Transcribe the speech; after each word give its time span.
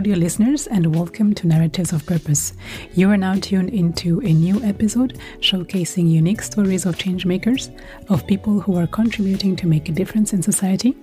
Dear 0.00 0.16
listeners, 0.16 0.66
and 0.66 0.96
welcome 0.96 1.34
to 1.34 1.46
Narratives 1.46 1.92
of 1.92 2.06
Purpose. 2.06 2.54
You 2.94 3.10
are 3.10 3.18
now 3.18 3.34
tuned 3.34 3.68
into 3.68 4.20
a 4.20 4.32
new 4.32 4.62
episode 4.62 5.18
showcasing 5.40 6.10
unique 6.10 6.40
stories 6.40 6.86
of 6.86 6.96
changemakers, 6.96 7.70
of 8.08 8.26
people 8.26 8.60
who 8.60 8.76
are 8.76 8.86
contributing 8.86 9.56
to 9.56 9.66
make 9.66 9.90
a 9.90 9.92
difference 9.92 10.32
in 10.32 10.40
society. 10.40 10.96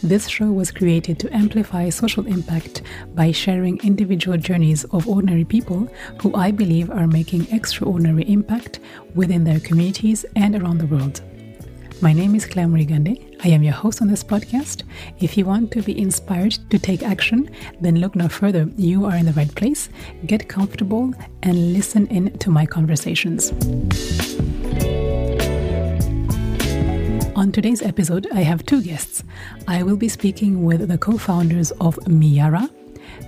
This 0.00 0.28
show 0.28 0.52
was 0.52 0.70
created 0.70 1.18
to 1.18 1.36
amplify 1.36 1.88
social 1.88 2.24
impact 2.28 2.82
by 3.16 3.32
sharing 3.32 3.80
individual 3.80 4.38
journeys 4.38 4.84
of 4.84 5.08
ordinary 5.08 5.44
people 5.44 5.88
who 6.22 6.32
I 6.36 6.52
believe 6.52 6.88
are 6.88 7.08
making 7.08 7.48
extraordinary 7.50 8.22
impact 8.30 8.78
within 9.16 9.42
their 9.42 9.58
communities 9.58 10.24
and 10.36 10.54
around 10.54 10.78
the 10.78 10.86
world. 10.86 11.20
My 12.00 12.12
name 12.12 12.36
is 12.36 12.46
Claire 12.46 12.68
Murigande. 12.68 13.25
I 13.44 13.48
am 13.48 13.62
your 13.62 13.74
host 13.74 14.00
on 14.00 14.08
this 14.08 14.24
podcast. 14.24 14.82
If 15.20 15.36
you 15.36 15.44
want 15.44 15.70
to 15.72 15.82
be 15.82 15.98
inspired 16.00 16.52
to 16.70 16.78
take 16.78 17.02
action, 17.02 17.50
then 17.80 17.96
look 17.96 18.16
no 18.16 18.28
further. 18.28 18.68
You 18.76 19.04
are 19.04 19.16
in 19.16 19.26
the 19.26 19.32
right 19.32 19.54
place. 19.54 19.88
Get 20.24 20.48
comfortable 20.48 21.12
and 21.42 21.72
listen 21.72 22.06
in 22.08 22.36
to 22.38 22.50
my 22.50 22.66
conversations. 22.66 23.52
On 27.36 27.52
today's 27.52 27.82
episode, 27.82 28.26
I 28.32 28.40
have 28.40 28.64
two 28.64 28.82
guests. 28.82 29.22
I 29.68 29.82
will 29.82 29.96
be 29.96 30.08
speaking 30.08 30.64
with 30.64 30.88
the 30.88 30.96
co 30.96 31.18
founders 31.18 31.70
of 31.72 31.96
Miyara, 32.06 32.70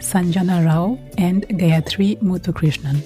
Sanjana 0.00 0.64
Rao 0.64 0.98
and 1.18 1.46
Gayatri 1.48 2.18
Muthukrishnan, 2.22 3.02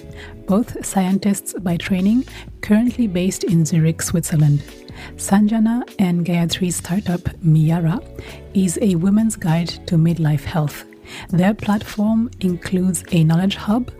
both 0.47 0.85
scientists 0.85 1.55
by 1.61 1.77
training, 1.77 2.25
currently 2.61 3.07
based 3.07 3.45
in 3.45 3.65
Zurich, 3.65 4.03
Switzerland. 4.03 4.63
Sanjana 5.17 5.83
and 5.99 6.25
Gayatri's 6.25 6.77
startup, 6.77 7.21
Miyara, 7.45 7.99
is 8.55 8.79
a 8.83 8.95
women's 8.97 9.37
guide 9.37 9.69
to 9.87 9.97
midlife 9.97 10.45
health. 10.45 10.85
Their 11.31 11.55
platform 11.55 12.31
includes 12.41 13.05
a 13.11 13.25
knowledge 13.25 13.57
hub, 13.57 13.91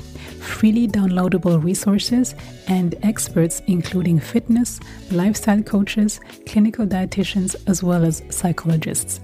freely 0.41 0.87
downloadable 0.87 1.63
resources, 1.63 2.35
and 2.69 2.95
experts 3.03 3.63
including 3.67 4.21
fitness, 4.21 4.81
lifestyle 5.11 5.63
coaches, 5.63 6.21
clinical 6.47 6.87
dietitians, 6.87 7.57
as 7.67 7.83
well 7.83 8.05
as 8.05 8.23
psychologists. 8.29 9.21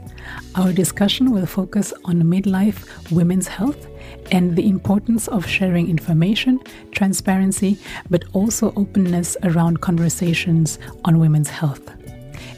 Our 0.54 0.72
discussion 0.72 1.30
will 1.30 1.46
focus 1.46 1.92
on 2.04 2.22
midlife 2.22 3.10
women's 3.10 3.48
health 3.48 3.86
and 4.32 4.56
the 4.56 4.68
importance 4.68 5.28
of 5.28 5.46
sharing 5.46 5.88
information, 5.88 6.60
transparency, 6.92 7.78
but 8.10 8.24
also 8.32 8.72
openness 8.76 9.36
around 9.42 9.80
conversations 9.80 10.78
on 11.04 11.18
women's 11.18 11.50
health. 11.50 11.90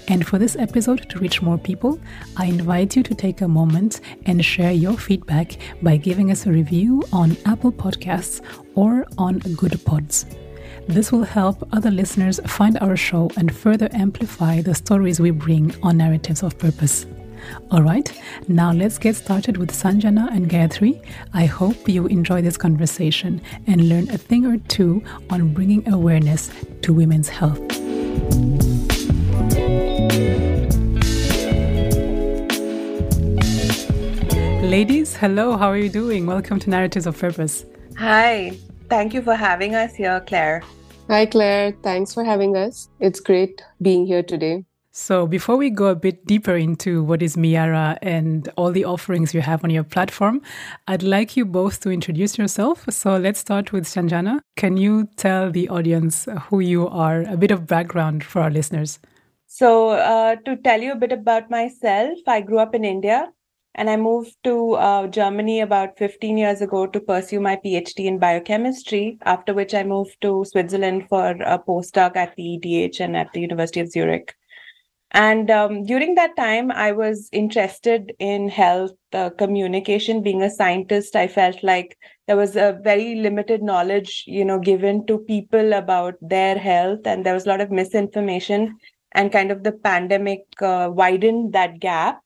And 0.08 0.26
for 0.26 0.38
this 0.38 0.56
episode 0.56 1.08
to 1.10 1.18
reach 1.18 1.40
more 1.40 1.58
people, 1.58 2.00
I 2.36 2.46
invite 2.46 2.96
you 2.96 3.02
to 3.04 3.14
take 3.14 3.40
a 3.40 3.48
moment 3.48 4.00
and 4.26 4.44
share 4.44 4.72
your 4.72 4.96
feedback 4.98 5.56
by 5.82 5.96
giving 5.96 6.30
us 6.30 6.46
a 6.46 6.50
review 6.50 7.04
on 7.12 7.36
Apple 7.46 7.72
Podcasts 7.72 8.40
or 8.74 9.06
on 9.18 9.40
Goodpods. 9.40 10.24
This 10.88 11.12
will 11.12 11.22
help 11.22 11.68
other 11.72 11.90
listeners 11.90 12.40
find 12.46 12.76
our 12.78 12.96
show 12.96 13.30
and 13.36 13.54
further 13.54 13.88
amplify 13.92 14.60
the 14.60 14.74
stories 14.74 15.20
we 15.20 15.30
bring 15.30 15.74
on 15.82 15.98
Narratives 15.98 16.42
of 16.42 16.58
Purpose. 16.58 17.06
All 17.70 17.82
right, 17.82 18.12
now 18.48 18.72
let's 18.72 18.98
get 18.98 19.16
started 19.16 19.56
with 19.56 19.70
Sanjana 19.70 20.30
and 20.34 20.48
Gayatri. 20.48 21.04
I 21.32 21.46
hope 21.46 21.88
you 21.88 22.06
enjoy 22.06 22.42
this 22.42 22.56
conversation 22.56 23.40
and 23.66 23.88
learn 23.88 24.10
a 24.10 24.18
thing 24.18 24.46
or 24.46 24.58
two 24.68 25.02
on 25.30 25.52
bringing 25.54 25.88
awareness 25.88 26.50
to 26.82 26.92
women's 26.92 27.28
health. 27.28 27.60
Ladies, 34.62 35.16
hello, 35.16 35.56
how 35.56 35.68
are 35.68 35.76
you 35.76 35.88
doing? 35.88 36.26
Welcome 36.26 36.60
to 36.60 36.70
Narratives 36.70 37.06
of 37.06 37.18
Purpose. 37.18 37.64
Hi, 37.98 38.56
thank 38.88 39.14
you 39.14 39.22
for 39.22 39.34
having 39.34 39.74
us 39.74 39.94
here, 39.94 40.20
Claire. 40.26 40.62
Hi, 41.08 41.26
Claire. 41.26 41.72
Thanks 41.82 42.14
for 42.14 42.22
having 42.22 42.56
us. 42.56 42.88
It's 43.00 43.18
great 43.18 43.64
being 43.82 44.06
here 44.06 44.22
today. 44.22 44.64
So, 44.92 45.24
before 45.24 45.56
we 45.56 45.70
go 45.70 45.86
a 45.86 45.94
bit 45.94 46.26
deeper 46.26 46.56
into 46.56 47.04
what 47.04 47.22
is 47.22 47.36
Miyara 47.36 47.96
and 48.02 48.48
all 48.56 48.72
the 48.72 48.84
offerings 48.84 49.32
you 49.32 49.40
have 49.40 49.62
on 49.62 49.70
your 49.70 49.84
platform, 49.84 50.42
I'd 50.88 51.04
like 51.04 51.36
you 51.36 51.44
both 51.44 51.78
to 51.82 51.90
introduce 51.90 52.36
yourself. 52.36 52.86
So, 52.90 53.16
let's 53.16 53.38
start 53.38 53.72
with 53.72 53.84
Sanjana. 53.84 54.40
Can 54.56 54.76
you 54.76 55.08
tell 55.14 55.52
the 55.52 55.68
audience 55.68 56.26
who 56.48 56.58
you 56.58 56.88
are, 56.88 57.20
a 57.22 57.36
bit 57.36 57.52
of 57.52 57.68
background 57.68 58.24
for 58.24 58.42
our 58.42 58.50
listeners? 58.50 58.98
So, 59.46 59.90
uh, 59.90 60.34
to 60.44 60.56
tell 60.56 60.80
you 60.80 60.90
a 60.90 60.96
bit 60.96 61.12
about 61.12 61.50
myself, 61.50 62.18
I 62.26 62.40
grew 62.40 62.58
up 62.58 62.74
in 62.74 62.84
India 62.84 63.32
and 63.76 63.88
I 63.88 63.96
moved 63.96 64.36
to 64.42 64.72
uh, 64.72 65.06
Germany 65.06 65.60
about 65.60 65.98
15 65.98 66.36
years 66.36 66.62
ago 66.62 66.88
to 66.88 66.98
pursue 66.98 67.38
my 67.38 67.54
PhD 67.64 68.06
in 68.06 68.18
biochemistry, 68.18 69.18
after 69.22 69.54
which 69.54 69.72
I 69.72 69.84
moved 69.84 70.20
to 70.22 70.44
Switzerland 70.44 71.08
for 71.08 71.30
a 71.30 71.60
postdoc 71.60 72.16
at 72.16 72.34
the 72.34 72.56
ETH 72.56 73.00
and 73.00 73.16
at 73.16 73.32
the 73.32 73.40
University 73.40 73.78
of 73.78 73.88
Zurich. 73.88 74.34
And 75.12 75.50
um, 75.50 75.84
during 75.84 76.14
that 76.14 76.36
time, 76.36 76.70
I 76.70 76.92
was 76.92 77.28
interested 77.32 78.12
in 78.20 78.48
health 78.48 78.92
uh, 79.12 79.30
communication. 79.30 80.22
Being 80.22 80.42
a 80.42 80.50
scientist, 80.50 81.16
I 81.16 81.26
felt 81.26 81.64
like 81.64 81.98
there 82.28 82.36
was 82.36 82.54
a 82.54 82.78
very 82.84 83.16
limited 83.16 83.60
knowledge, 83.60 84.22
you 84.26 84.44
know, 84.44 84.60
given 84.60 85.04
to 85.06 85.18
people 85.18 85.72
about 85.72 86.14
their 86.20 86.56
health, 86.56 87.00
and 87.06 87.26
there 87.26 87.34
was 87.34 87.44
a 87.44 87.48
lot 87.48 87.60
of 87.60 87.72
misinformation. 87.72 88.76
And 89.12 89.32
kind 89.32 89.50
of 89.50 89.64
the 89.64 89.72
pandemic 89.72 90.42
uh, 90.62 90.88
widened 90.92 91.52
that 91.54 91.80
gap. 91.80 92.20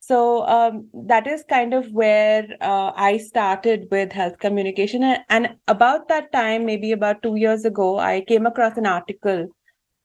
So 0.00 0.44
um, 0.48 0.88
that 1.06 1.28
is 1.28 1.44
kind 1.48 1.72
of 1.72 1.92
where 1.92 2.48
uh, 2.60 2.90
I 2.96 3.18
started 3.18 3.86
with 3.92 4.10
health 4.10 4.38
communication. 4.40 5.04
And 5.28 5.54
about 5.68 6.08
that 6.08 6.32
time, 6.32 6.66
maybe 6.66 6.90
about 6.90 7.22
two 7.22 7.36
years 7.36 7.64
ago, 7.64 8.00
I 8.00 8.24
came 8.26 8.46
across 8.46 8.76
an 8.76 8.86
article 8.86 9.46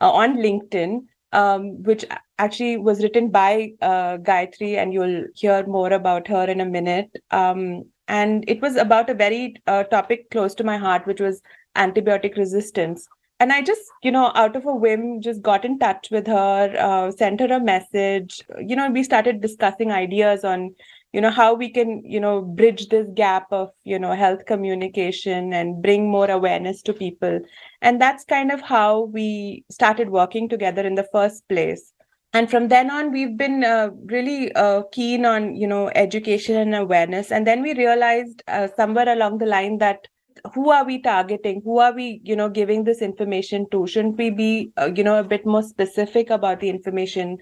uh, 0.02 0.12
on 0.12 0.38
LinkedIn 0.38 1.00
um, 1.34 1.84
which 1.84 2.06
actually 2.38 2.78
was 2.78 3.04
written 3.04 3.30
by 3.30 3.74
uh, 3.82 4.18
Gayatri, 4.18 4.78
and 4.78 4.94
you'll 4.94 5.26
hear 5.36 5.66
more 5.66 5.92
about 5.92 6.28
her 6.28 6.46
in 6.46 6.62
a 6.62 6.66
minute. 6.66 7.12
Um, 7.32 7.86
and 8.08 8.44
it 8.48 8.62
was 8.62 8.76
about 8.76 9.10
a 9.10 9.14
very 9.14 9.56
uh, 9.68 9.84
topic 9.84 10.30
close 10.30 10.56
to 10.56 10.64
my 10.64 10.78
heart, 10.78 11.06
which 11.08 11.20
was 11.20 11.42
antibiotic 11.76 12.38
resistance. 12.38 13.08
And 13.40 13.52
I 13.52 13.62
just, 13.62 13.82
you 14.04 14.12
know, 14.12 14.32
out 14.36 14.56
of 14.56 14.66
a 14.66 14.76
whim, 14.76 15.22
just 15.22 15.42
got 15.42 15.66
in 15.66 15.80
touch 15.80 16.10
with 16.12 16.28
her, 16.28 16.76
uh, 16.80 17.12
sent 17.12 17.40
her 17.40 17.48
a 17.48 17.60
message. 17.60 18.42
You 18.60 18.76
know, 18.76 18.90
we 18.90 19.04
started 19.04 19.42
discussing 19.42 19.92
ideas 19.92 20.44
on, 20.46 20.76
you 21.14 21.22
know, 21.22 21.30
how 21.30 21.54
we 21.54 21.70
can, 21.70 22.02
you 22.04 22.20
know, 22.20 22.42
bridge 22.42 22.90
this 22.90 23.08
gap 23.14 23.46
of, 23.52 23.70
you 23.84 24.00
know, 24.00 24.14
health 24.14 24.46
communication 24.48 25.54
and 25.54 25.82
bring 25.82 26.10
more 26.10 26.30
awareness 26.30 26.82
to 26.82 26.94
people. 26.94 27.40
And 27.82 28.02
that's 28.02 28.26
kind 28.26 28.52
of 28.52 28.62
how 28.62 29.04
we 29.06 29.64
started 29.70 30.10
working 30.10 30.50
together 30.50 30.82
in 30.82 30.96
the 30.96 31.08
first 31.12 31.48
place. 31.48 31.94
And 32.34 32.50
from 32.50 32.68
then 32.70 32.90
on 32.90 33.12
we've 33.12 33.38
been 33.38 33.64
uh, 33.64 33.90
really 34.06 34.52
uh, 34.54 34.82
keen 34.92 35.24
on 35.24 35.56
you 35.56 35.68
know 35.68 35.92
education 35.94 36.58
and 36.58 36.74
awareness. 36.74 37.32
And 37.32 37.46
then 37.46 37.62
we 37.62 37.76
realized 37.76 38.42
uh, 38.48 38.70
somewhere 38.76 39.08
along 39.08 39.38
the 39.38 39.46
line 39.46 39.78
that 39.78 40.08
who 40.56 40.72
are 40.72 40.84
we 40.84 41.00
targeting? 41.00 41.62
Who 41.64 41.78
are 41.78 41.94
we 41.94 42.22
you 42.24 42.36
know 42.36 42.50
giving 42.50 42.86
this 42.86 43.04
information 43.04 43.68
to? 43.72 43.86
Shouldn't 43.86 44.18
we 44.18 44.32
be 44.32 44.72
uh, 44.78 44.90
you 44.96 45.04
know 45.04 45.20
a 45.20 45.24
bit 45.24 45.46
more 45.46 45.62
specific 45.62 46.32
about 46.32 46.60
the 46.60 46.70
information 46.70 47.38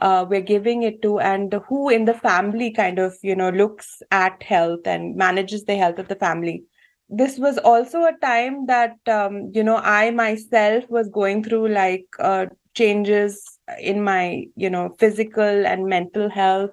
uh, 0.00 0.26
we're 0.28 0.40
giving 0.40 0.82
it 0.82 1.00
to 1.02 1.18
and 1.20 1.52
who 1.68 1.88
in 1.88 2.04
the 2.04 2.14
family 2.14 2.70
kind 2.70 2.98
of 2.98 3.16
you 3.22 3.34
know 3.34 3.50
looks 3.50 4.02
at 4.10 4.42
health 4.42 4.86
and 4.86 5.16
manages 5.16 5.64
the 5.64 5.76
health 5.76 5.98
of 5.98 6.08
the 6.08 6.16
family. 6.16 6.62
This 7.08 7.38
was 7.38 7.56
also 7.58 8.04
a 8.04 8.18
time 8.20 8.66
that 8.66 8.96
um, 9.08 9.50
you 9.54 9.62
know 9.64 9.76
i 9.76 10.10
myself 10.10 10.84
was 10.90 11.08
going 11.08 11.42
through 11.44 11.68
like 11.68 12.06
uh, 12.18 12.46
changes 12.74 13.58
in 13.80 14.02
my 14.02 14.44
you 14.56 14.70
know 14.70 14.94
physical 14.98 15.66
and 15.66 15.86
mental 15.86 16.28
health. 16.28 16.70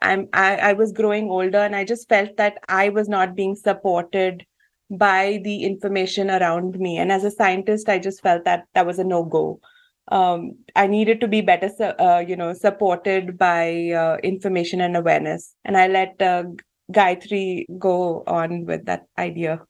I'm 0.00 0.28
I, 0.32 0.56
I 0.56 0.72
was 0.74 0.92
growing 0.92 1.30
older 1.30 1.58
and 1.58 1.74
i 1.74 1.84
just 1.84 2.08
felt 2.08 2.36
that 2.36 2.58
i 2.68 2.90
was 2.90 3.08
not 3.08 3.34
being 3.34 3.56
supported 3.56 4.44
by 4.90 5.40
the 5.42 5.64
information 5.64 6.30
around 6.30 6.78
me. 6.78 6.98
And 6.98 7.10
as 7.10 7.24
a 7.24 7.30
scientist 7.30 7.88
i 7.88 7.98
just 7.98 8.20
felt 8.22 8.44
that 8.44 8.66
that 8.74 8.86
was 8.86 8.98
a 8.98 9.04
no 9.04 9.24
go 9.24 9.60
um, 10.08 10.52
i 10.74 10.86
needed 10.86 11.20
to 11.20 11.28
be 11.28 11.40
better 11.40 11.70
uh, 11.98 12.18
you 12.18 12.36
know 12.36 12.52
supported 12.52 13.36
by 13.38 13.90
uh, 13.90 14.16
information 14.22 14.80
and 14.80 14.96
awareness 14.96 15.54
and 15.64 15.76
i 15.76 15.86
let 15.86 16.20
uh, 16.20 16.44
gayatri 16.92 17.66
go 17.78 18.22
on 18.26 18.64
with 18.64 18.84
that 18.86 19.06
idea 19.18 19.60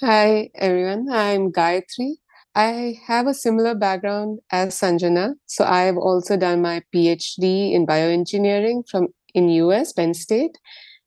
Hi, 0.00 0.50
everyone. 0.54 1.08
I'm 1.10 1.50
Gayatri. 1.50 2.18
I 2.54 3.00
have 3.08 3.26
a 3.26 3.34
similar 3.34 3.74
background 3.74 4.38
as 4.52 4.78
Sanjana. 4.78 5.34
So 5.46 5.64
I've 5.64 5.96
also 5.96 6.36
done 6.36 6.62
my 6.62 6.82
PhD 6.94 7.72
in 7.72 7.84
bioengineering 7.84 8.88
from 8.88 9.08
in 9.34 9.48
US, 9.48 9.92
Penn 9.92 10.14
State. 10.14 10.56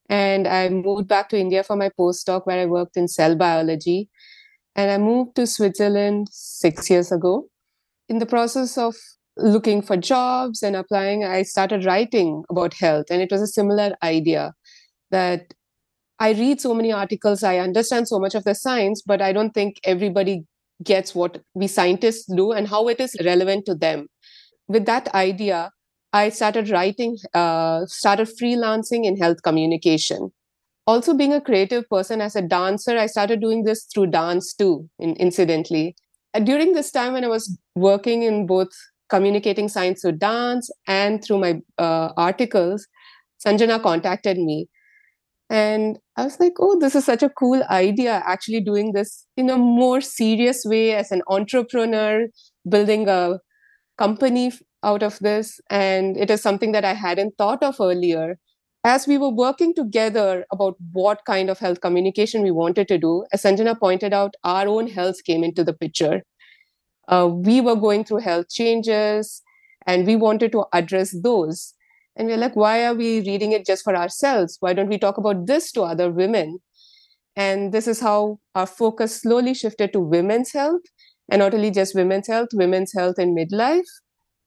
And 0.09 0.45
I 0.45 0.67
moved 0.67 1.07
back 1.07 1.29
to 1.29 1.39
India 1.39 1.63
for 1.63 1.77
my 1.77 1.89
postdoc 1.97 2.45
where 2.45 2.59
I 2.59 2.65
worked 2.65 2.97
in 2.97 3.07
cell 3.07 3.37
biology. 3.37 4.09
And 4.75 4.91
I 4.91 4.97
moved 4.97 5.37
to 5.37 5.47
Switzerland 5.47 6.27
six 6.29 6.89
years 6.89 7.13
ago. 7.13 7.47
In 8.11 8.19
the 8.19 8.25
process 8.25 8.77
of 8.77 8.93
looking 9.37 9.81
for 9.81 9.95
jobs 9.95 10.63
and 10.63 10.75
applying, 10.75 11.23
I 11.23 11.43
started 11.43 11.85
writing 11.85 12.43
about 12.49 12.73
health. 12.73 13.05
And 13.09 13.21
it 13.21 13.31
was 13.31 13.41
a 13.41 13.47
similar 13.47 13.95
idea 14.03 14.53
that 15.11 15.53
I 16.19 16.31
read 16.31 16.59
so 16.59 16.73
many 16.73 16.91
articles, 16.91 17.41
I 17.41 17.59
understand 17.59 18.09
so 18.09 18.19
much 18.19 18.35
of 18.35 18.43
the 18.43 18.53
science, 18.53 19.01
but 19.01 19.21
I 19.21 19.31
don't 19.31 19.51
think 19.51 19.79
everybody 19.85 20.43
gets 20.83 21.15
what 21.15 21.41
we 21.53 21.67
scientists 21.67 22.25
do 22.25 22.51
and 22.51 22.67
how 22.67 22.89
it 22.89 22.99
is 22.99 23.15
relevant 23.23 23.65
to 23.67 23.75
them. 23.75 24.07
With 24.67 24.85
that 24.87 25.07
idea, 25.15 25.71
I 26.11 26.27
started 26.27 26.69
writing, 26.69 27.15
uh, 27.33 27.85
started 27.85 28.27
freelancing 28.27 29.05
in 29.05 29.15
health 29.15 29.41
communication. 29.41 30.33
Also, 30.85 31.13
being 31.13 31.31
a 31.31 31.39
creative 31.39 31.87
person 31.87 32.19
as 32.19 32.35
a 32.35 32.41
dancer, 32.41 32.97
I 32.97 33.05
started 33.05 33.39
doing 33.39 33.63
this 33.63 33.85
through 33.85 34.07
dance 34.07 34.53
too, 34.53 34.89
in, 34.99 35.15
incidentally. 35.15 35.95
And 36.33 36.45
during 36.45 36.73
this 36.73 36.91
time, 36.91 37.13
when 37.13 37.23
I 37.23 37.29
was 37.29 37.57
working 37.75 38.23
in 38.23 38.45
both 38.45 38.69
communicating 39.09 39.67
science 39.67 40.01
through 40.01 40.13
dance 40.13 40.69
and 40.87 41.23
through 41.23 41.39
my 41.39 41.61
uh, 41.77 42.09
articles, 42.17 42.87
Sanjana 43.45 43.81
contacted 43.81 44.37
me. 44.37 44.67
And 45.49 45.99
I 46.15 46.23
was 46.23 46.39
like, 46.39 46.53
oh, 46.59 46.79
this 46.79 46.95
is 46.95 47.03
such 47.03 47.23
a 47.23 47.29
cool 47.29 47.61
idea, 47.69 48.23
actually 48.25 48.61
doing 48.61 48.93
this 48.93 49.25
in 49.35 49.49
a 49.49 49.57
more 49.57 49.99
serious 49.99 50.63
way 50.63 50.95
as 50.95 51.11
an 51.11 51.21
entrepreneur, 51.27 52.27
building 52.69 53.09
a 53.09 53.39
company 53.97 54.53
out 54.83 55.03
of 55.03 55.19
this. 55.19 55.59
And 55.69 56.15
it 56.15 56.31
is 56.31 56.41
something 56.41 56.71
that 56.71 56.85
I 56.85 56.93
hadn't 56.93 57.33
thought 57.37 57.61
of 57.63 57.75
earlier. 57.81 58.37
As 58.83 59.07
we 59.07 59.17
were 59.17 59.29
working 59.29 59.75
together 59.75 60.45
about 60.51 60.75
what 60.93 61.25
kind 61.25 61.49
of 61.49 61.59
health 61.59 61.81
communication 61.81 62.41
we 62.43 62.51
wanted 62.51 62.87
to 62.87 62.97
do, 62.97 63.25
as 63.33 63.43
Sanjana 63.43 63.77
pointed 63.77 64.13
out, 64.13 64.35
our 64.45 64.67
own 64.67 64.87
health 64.87 65.17
came 65.25 65.43
into 65.43 65.65
the 65.65 65.73
picture. 65.73 66.23
Uh, 67.11 67.27
we 67.27 67.61
were 67.61 67.75
going 67.75 68.03
through 68.05 68.19
health 68.19 68.49
changes 68.49 69.41
and 69.85 70.07
we 70.07 70.15
wanted 70.15 70.51
to 70.53 70.65
address 70.73 71.15
those. 71.21 71.73
And 72.15 72.27
we're 72.27 72.37
like, 72.37 72.55
why 72.55 72.85
are 72.85 72.95
we 72.95 73.19
reading 73.21 73.51
it 73.51 73.65
just 73.65 73.83
for 73.83 73.95
ourselves? 73.95 74.57
Why 74.59 74.73
don't 74.73 74.89
we 74.89 74.97
talk 74.97 75.17
about 75.17 75.47
this 75.47 75.71
to 75.73 75.83
other 75.83 76.11
women? 76.11 76.59
And 77.35 77.73
this 77.73 77.87
is 77.87 77.99
how 77.99 78.39
our 78.55 78.67
focus 78.67 79.21
slowly 79.21 79.53
shifted 79.53 79.93
to 79.93 79.99
women's 79.99 80.51
health 80.51 80.81
and 81.29 81.39
not 81.39 81.53
only 81.53 81.71
just 81.71 81.95
women's 81.95 82.27
health, 82.27 82.49
women's 82.53 82.93
health 82.93 83.19
in 83.19 83.35
midlife 83.35 83.87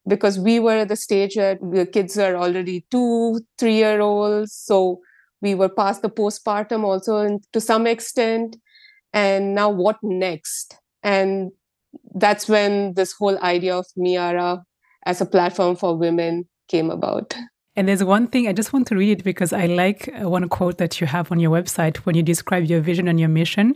because 0.06 0.38
we 0.38 0.60
were 0.60 0.78
at 0.78 0.88
the 0.88 0.96
stage 0.96 1.36
where 1.36 1.58
the 1.72 1.86
kids 1.86 2.18
are 2.18 2.36
already 2.36 2.86
two, 2.90 3.40
three 3.58 3.76
year 3.76 4.00
olds. 4.00 4.52
So 4.52 5.00
we 5.40 5.54
were 5.54 5.68
past 5.68 6.02
the 6.02 6.10
postpartum 6.10 6.84
also 6.84 7.18
and 7.18 7.42
to 7.52 7.60
some 7.60 7.86
extent. 7.86 8.56
And 9.12 9.54
now 9.54 9.70
what 9.70 9.96
next? 10.02 10.78
And 11.02 11.52
that's 12.14 12.48
when 12.48 12.94
this 12.94 13.12
whole 13.12 13.38
idea 13.42 13.76
of 13.76 13.86
Miyara 13.98 14.62
as 15.06 15.20
a 15.20 15.26
platform 15.26 15.76
for 15.76 15.96
women 15.96 16.48
came 16.68 16.90
about. 16.90 17.34
And 17.76 17.88
there's 17.88 18.04
one 18.04 18.28
thing 18.28 18.46
I 18.46 18.52
just 18.52 18.72
want 18.72 18.86
to 18.88 18.96
read 18.96 19.20
it 19.20 19.24
because 19.24 19.52
I 19.52 19.66
like 19.66 20.08
uh, 20.08 20.30
one 20.30 20.48
quote 20.48 20.78
that 20.78 21.00
you 21.00 21.08
have 21.08 21.32
on 21.32 21.40
your 21.40 21.50
website 21.50 21.96
when 21.98 22.14
you 22.14 22.22
describe 22.22 22.64
your 22.64 22.80
vision 22.80 23.08
and 23.08 23.18
your 23.18 23.28
mission. 23.28 23.74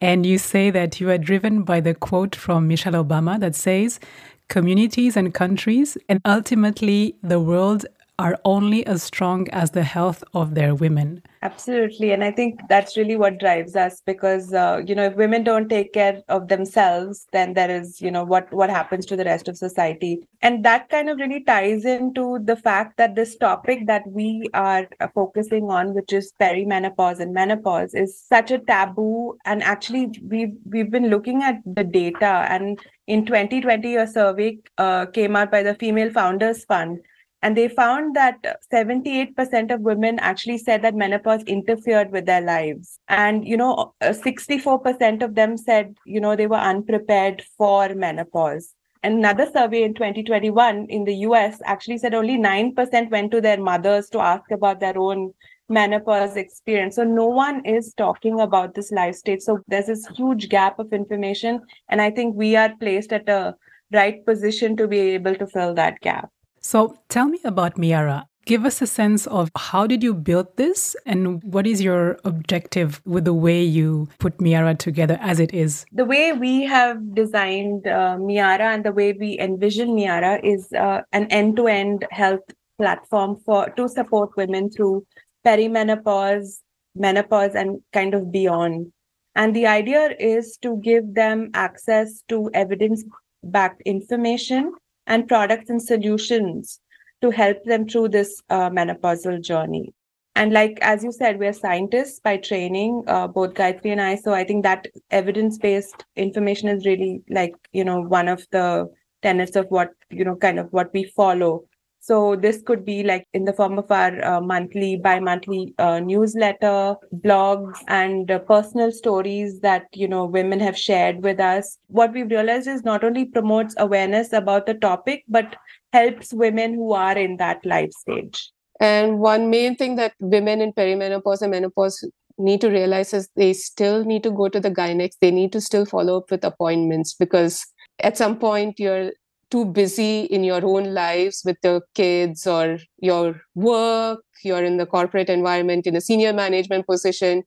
And 0.00 0.26
you 0.26 0.36
say 0.36 0.70
that 0.70 1.00
you 1.00 1.10
are 1.10 1.18
driven 1.18 1.62
by 1.62 1.80
the 1.80 1.94
quote 1.94 2.34
from 2.34 2.66
Michelle 2.66 3.04
Obama 3.04 3.38
that 3.38 3.54
says, 3.54 4.00
communities 4.48 5.16
and 5.16 5.32
countries, 5.32 5.96
and 6.08 6.20
ultimately 6.24 7.16
the 7.22 7.40
world 7.40 7.86
are 8.18 8.38
only 8.44 8.86
as 8.86 9.02
strong 9.02 9.46
as 9.50 9.72
the 9.72 9.82
health 9.82 10.24
of 10.32 10.54
their 10.54 10.74
women. 10.74 11.22
Absolutely. 11.42 12.12
And 12.12 12.24
I 12.24 12.30
think 12.30 12.60
that's 12.68 12.96
really 12.96 13.16
what 13.16 13.38
drives 13.38 13.76
us 13.76 14.00
because, 14.06 14.54
uh, 14.54 14.82
you 14.86 14.94
know, 14.94 15.04
if 15.04 15.16
women 15.16 15.44
don't 15.44 15.68
take 15.68 15.92
care 15.92 16.22
of 16.28 16.48
themselves, 16.48 17.26
then 17.32 17.52
there 17.52 17.70
is, 17.70 18.00
you 18.00 18.10
know, 18.10 18.24
what, 18.24 18.50
what 18.52 18.70
happens 18.70 19.04
to 19.06 19.16
the 19.16 19.24
rest 19.24 19.48
of 19.48 19.58
society. 19.58 20.26
And 20.40 20.64
that 20.64 20.88
kind 20.88 21.10
of 21.10 21.18
really 21.18 21.44
ties 21.44 21.84
into 21.84 22.38
the 22.42 22.56
fact 22.56 22.96
that 22.96 23.14
this 23.14 23.36
topic 23.36 23.86
that 23.86 24.02
we 24.06 24.48
are 24.54 24.88
uh, 25.00 25.08
focusing 25.14 25.70
on, 25.70 25.92
which 25.92 26.12
is 26.12 26.32
perimenopause 26.40 27.20
and 27.20 27.34
menopause, 27.34 27.94
is 27.94 28.18
such 28.18 28.50
a 28.50 28.58
taboo. 28.58 29.36
And 29.44 29.62
actually, 29.62 30.18
we've, 30.26 30.56
we've 30.64 30.90
been 30.90 31.10
looking 31.10 31.42
at 31.42 31.56
the 31.66 31.84
data. 31.84 32.46
And 32.48 32.80
in 33.06 33.26
2020, 33.26 33.96
a 33.96 34.06
survey 34.06 34.58
uh, 34.78 35.06
came 35.06 35.36
out 35.36 35.50
by 35.50 35.62
the 35.62 35.74
Female 35.74 36.10
Founders 36.12 36.64
Fund 36.64 37.00
and 37.46 37.56
they 37.56 37.68
found 37.68 38.16
that 38.16 38.60
78% 38.72 39.72
of 39.72 39.80
women 39.82 40.18
actually 40.18 40.58
said 40.58 40.82
that 40.82 40.96
menopause 40.96 41.44
interfered 41.44 42.10
with 42.10 42.26
their 42.26 42.40
lives. 42.40 42.98
And, 43.06 43.46
you 43.46 43.56
know, 43.56 43.94
64% 44.02 45.22
uh, 45.22 45.24
of 45.24 45.36
them 45.36 45.56
said, 45.56 45.94
you 46.04 46.20
know, 46.20 46.34
they 46.34 46.48
were 46.48 46.56
unprepared 46.56 47.44
for 47.56 47.94
menopause. 47.94 48.74
And 49.04 49.18
another 49.18 49.46
survey 49.48 49.84
in 49.84 49.94
2021 49.94 50.86
in 50.86 51.04
the 51.04 51.14
US 51.18 51.60
actually 51.64 51.98
said 51.98 52.14
only 52.14 52.36
9% 52.36 53.10
went 53.12 53.30
to 53.30 53.40
their 53.40 53.60
mothers 53.60 54.10
to 54.10 54.18
ask 54.18 54.50
about 54.50 54.80
their 54.80 54.98
own 54.98 55.32
menopause 55.68 56.34
experience. 56.34 56.96
So 56.96 57.04
no 57.04 57.28
one 57.28 57.64
is 57.64 57.94
talking 57.96 58.40
about 58.40 58.74
this 58.74 58.90
life 58.90 59.14
stage. 59.14 59.42
So 59.42 59.60
there's 59.68 59.86
this 59.86 60.04
huge 60.16 60.48
gap 60.48 60.80
of 60.80 60.92
information. 60.92 61.60
And 61.90 62.02
I 62.02 62.10
think 62.10 62.34
we 62.34 62.56
are 62.56 62.74
placed 62.80 63.12
at 63.12 63.28
a 63.28 63.54
right 63.92 64.26
position 64.26 64.76
to 64.78 64.88
be 64.88 64.98
able 64.98 65.36
to 65.36 65.46
fill 65.46 65.74
that 65.74 66.00
gap. 66.00 66.28
So 66.66 66.98
tell 67.08 67.28
me 67.28 67.38
about 67.44 67.76
Miyara. 67.76 68.24
Give 68.44 68.64
us 68.64 68.82
a 68.82 68.88
sense 68.88 69.28
of 69.28 69.52
how 69.56 69.86
did 69.86 70.02
you 70.02 70.12
build 70.12 70.48
this 70.56 70.96
and 71.06 71.40
what 71.44 71.64
is 71.64 71.80
your 71.80 72.18
objective 72.24 73.00
with 73.04 73.24
the 73.24 73.32
way 73.32 73.62
you 73.62 74.08
put 74.18 74.38
Miyara 74.38 74.76
together 74.76 75.16
as 75.20 75.38
it 75.38 75.54
is? 75.54 75.86
The 75.92 76.04
way 76.04 76.32
we 76.32 76.64
have 76.64 77.14
designed 77.14 77.86
uh, 77.86 78.16
Miyara 78.18 78.74
and 78.74 78.84
the 78.84 78.90
way 78.90 79.12
we 79.12 79.38
envision 79.38 79.90
Miyara 79.90 80.40
is 80.42 80.72
uh, 80.72 81.02
an 81.12 81.26
end-to-end 81.26 82.04
health 82.10 82.42
platform 82.78 83.36
for 83.46 83.70
to 83.76 83.88
support 83.88 84.36
women 84.36 84.68
through 84.68 85.06
perimenopause, 85.46 86.62
menopause 86.96 87.54
and 87.54 87.80
kind 87.92 88.12
of 88.12 88.32
beyond. 88.32 88.92
And 89.36 89.54
the 89.54 89.68
idea 89.68 90.16
is 90.18 90.58
to 90.62 90.80
give 90.82 91.14
them 91.14 91.50
access 91.54 92.24
to 92.28 92.50
evidence 92.54 93.04
backed 93.44 93.82
information 93.82 94.72
and 95.06 95.28
products 95.28 95.70
and 95.70 95.82
solutions 95.82 96.80
to 97.22 97.30
help 97.30 97.62
them 97.64 97.88
through 97.88 98.08
this 98.08 98.42
uh, 98.50 98.70
menopausal 98.70 99.42
journey. 99.42 99.92
And 100.34 100.52
like 100.52 100.78
as 100.82 101.02
you 101.02 101.12
said, 101.12 101.38
we're 101.38 101.54
scientists 101.54 102.20
by 102.20 102.36
training, 102.36 103.04
uh, 103.06 103.26
both 103.26 103.54
Gayatri 103.54 103.92
and 103.92 104.02
I. 104.02 104.16
So 104.16 104.34
I 104.34 104.44
think 104.44 104.64
that 104.64 104.86
evidence-based 105.10 106.04
information 106.14 106.68
is 106.68 106.84
really 106.84 107.22
like 107.30 107.54
you 107.72 107.84
know 107.84 108.02
one 108.02 108.28
of 108.28 108.46
the 108.52 108.86
tenets 109.22 109.56
of 109.56 109.66
what 109.70 109.92
you 110.10 110.24
know 110.24 110.36
kind 110.36 110.58
of 110.58 110.70
what 110.72 110.92
we 110.92 111.04
follow 111.04 111.64
so 112.00 112.36
this 112.36 112.62
could 112.62 112.84
be 112.84 113.02
like 113.02 113.26
in 113.32 113.44
the 113.44 113.52
form 113.52 113.78
of 113.78 113.90
our 113.90 114.24
uh, 114.24 114.40
monthly, 114.40 114.96
bi-monthly 114.96 115.74
uh, 115.78 115.98
newsletter, 115.98 116.94
blogs, 117.16 117.78
and 117.88 118.30
uh, 118.30 118.38
personal 118.38 118.92
stories 118.92 119.60
that 119.60 119.86
you 119.92 120.06
know 120.06 120.24
women 120.24 120.60
have 120.60 120.78
shared 120.78 121.22
with 121.22 121.40
us. 121.40 121.78
What 121.88 122.12
we've 122.12 122.30
realized 122.30 122.68
is 122.68 122.84
not 122.84 123.02
only 123.02 123.24
promotes 123.24 123.74
awareness 123.78 124.32
about 124.32 124.66
the 124.66 124.74
topic, 124.74 125.24
but 125.28 125.56
helps 125.92 126.32
women 126.32 126.74
who 126.74 126.92
are 126.92 127.18
in 127.18 127.38
that 127.38 127.64
life 127.66 127.90
stage. 127.92 128.52
And 128.78 129.18
one 129.18 129.50
main 129.50 129.76
thing 129.76 129.96
that 129.96 130.12
women 130.20 130.60
in 130.60 130.72
perimenopause 130.72 131.42
and 131.42 131.50
menopause 131.50 132.08
need 132.38 132.60
to 132.60 132.68
realize 132.68 133.14
is 133.14 133.28
they 133.34 133.52
still 133.52 134.04
need 134.04 134.22
to 134.22 134.30
go 134.30 134.48
to 134.48 134.60
the 134.60 134.70
gynecs. 134.70 135.16
They 135.20 135.30
need 135.30 135.52
to 135.52 135.60
still 135.60 135.86
follow 135.86 136.18
up 136.18 136.30
with 136.30 136.44
appointments 136.44 137.14
because 137.14 137.64
at 138.00 138.16
some 138.16 138.38
point 138.38 138.78
you're 138.78 139.12
too 139.50 139.64
busy 139.64 140.22
in 140.22 140.44
your 140.44 140.64
own 140.64 140.92
lives 140.92 141.42
with 141.44 141.56
the 141.62 141.80
kids 141.94 142.46
or 142.46 142.78
your 142.98 143.40
work, 143.54 144.20
you're 144.44 144.64
in 144.64 144.76
the 144.76 144.86
corporate 144.86 145.28
environment 145.28 145.86
in 145.86 145.96
a 145.96 146.00
senior 146.00 146.32
management 146.32 146.86
position, 146.86 147.42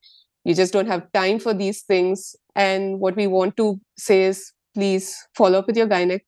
you 0.46 0.54
just 0.54 0.74
don't 0.74 0.88
have 0.88 1.12
time 1.12 1.40
for 1.40 1.54
these 1.54 1.84
things. 1.84 2.36
And 2.56 3.00
what 3.00 3.16
we 3.16 3.28
want 3.28 3.58
to 3.58 3.80
say 3.98 4.24
is 4.24 4.52
please 4.74 5.16
follow 5.36 5.60
up 5.60 5.68
with 5.68 5.78
your 5.78 5.88
gynec, 5.88 6.22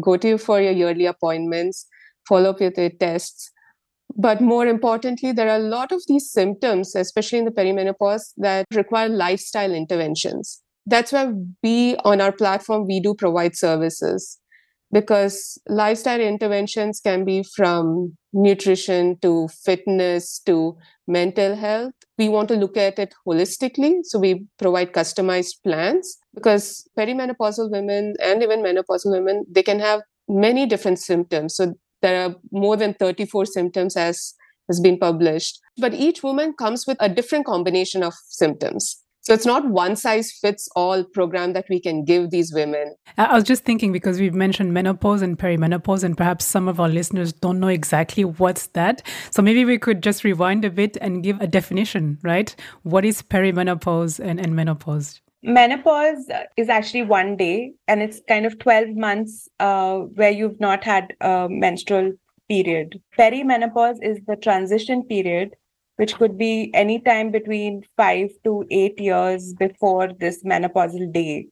go 0.00 0.16
to 0.16 0.28
you 0.28 0.38
for 0.38 0.60
your 0.60 0.72
yearly 0.72 1.06
appointments, 1.06 1.86
follow 2.28 2.50
up 2.50 2.60
with 2.60 2.78
your 2.78 2.90
tests. 2.90 3.50
But 4.16 4.40
more 4.40 4.66
importantly, 4.66 5.32
there 5.32 5.50
are 5.50 5.56
a 5.56 5.70
lot 5.76 5.92
of 5.92 6.02
these 6.08 6.30
symptoms, 6.30 6.94
especially 6.94 7.40
in 7.40 7.44
the 7.44 7.50
perimenopause, 7.50 8.32
that 8.38 8.66
require 8.74 9.08
lifestyle 9.08 9.72
interventions. 9.72 10.62
That's 10.86 11.12
why 11.12 11.32
we 11.62 11.96
on 12.04 12.20
our 12.20 12.32
platform 12.32 12.86
we 12.86 13.00
do 13.00 13.14
provide 13.14 13.54
services 13.54 14.38
because 14.92 15.58
lifestyle 15.68 16.20
interventions 16.20 17.00
can 17.00 17.24
be 17.24 17.44
from 17.56 18.16
nutrition 18.32 19.18
to 19.20 19.48
fitness 19.64 20.40
to 20.46 20.76
mental 21.06 21.56
health. 21.56 21.92
We 22.16 22.28
want 22.28 22.48
to 22.48 22.56
look 22.56 22.76
at 22.76 22.98
it 22.98 23.14
holistically. 23.26 24.00
So 24.04 24.18
we 24.18 24.46
provide 24.58 24.92
customized 24.92 25.62
plans 25.64 26.18
because 26.34 26.88
perimenopausal 26.98 27.70
women 27.70 28.14
and 28.22 28.42
even 28.42 28.62
menopausal 28.62 29.12
women, 29.12 29.44
they 29.50 29.62
can 29.62 29.80
have 29.80 30.02
many 30.28 30.66
different 30.66 30.98
symptoms. 30.98 31.56
So 31.56 31.74
there 32.02 32.24
are 32.24 32.34
more 32.52 32.76
than 32.76 32.94
34 32.94 33.46
symptoms 33.46 33.96
as 33.96 34.34
has 34.68 34.80
been 34.80 34.98
published. 34.98 35.60
But 35.78 35.94
each 35.94 36.22
woman 36.22 36.52
comes 36.52 36.86
with 36.86 36.98
a 37.00 37.08
different 37.08 37.46
combination 37.46 38.02
of 38.02 38.14
symptoms. 38.26 39.02
So 39.28 39.34
it's 39.34 39.44
not 39.44 39.68
one 39.68 39.94
size 39.94 40.32
fits 40.32 40.70
all 40.74 41.04
program 41.04 41.52
that 41.52 41.66
we 41.68 41.80
can 41.80 42.02
give 42.02 42.30
these 42.30 42.50
women. 42.50 42.94
I 43.18 43.34
was 43.34 43.44
just 43.44 43.62
thinking 43.62 43.92
because 43.92 44.18
we've 44.18 44.32
mentioned 44.32 44.72
menopause 44.72 45.20
and 45.20 45.38
perimenopause, 45.38 46.02
and 46.02 46.16
perhaps 46.16 46.46
some 46.46 46.66
of 46.66 46.80
our 46.80 46.88
listeners 46.88 47.34
don't 47.34 47.60
know 47.60 47.68
exactly 47.68 48.24
what's 48.24 48.68
that. 48.68 49.02
So 49.30 49.42
maybe 49.42 49.66
we 49.66 49.76
could 49.76 50.02
just 50.02 50.24
rewind 50.24 50.64
a 50.64 50.70
bit 50.70 50.96
and 51.02 51.22
give 51.22 51.38
a 51.42 51.46
definition, 51.46 52.16
right? 52.22 52.56
What 52.84 53.04
is 53.04 53.20
perimenopause 53.20 54.18
and, 54.18 54.40
and 54.40 54.56
menopause? 54.56 55.20
Menopause 55.42 56.30
is 56.56 56.70
actually 56.70 57.02
one 57.02 57.36
day, 57.36 57.74
and 57.86 58.00
it's 58.00 58.22
kind 58.28 58.46
of 58.46 58.58
12 58.58 58.96
months 58.96 59.46
uh, 59.60 59.98
where 59.98 60.30
you've 60.30 60.58
not 60.58 60.84
had 60.84 61.12
a 61.20 61.48
menstrual 61.50 62.12
period. 62.48 62.98
Perimenopause 63.18 63.98
is 64.00 64.20
the 64.26 64.36
transition 64.36 65.02
period 65.02 65.54
which 65.98 66.14
could 66.14 66.38
be 66.38 66.70
any 66.74 67.00
time 67.00 67.30
between 67.30 67.82
five 67.96 68.30
to 68.44 68.64
eight 68.70 69.00
years 69.00 69.52
before 69.54 70.12
this 70.18 70.44
menopausal 70.44 71.12
day. 71.12 71.48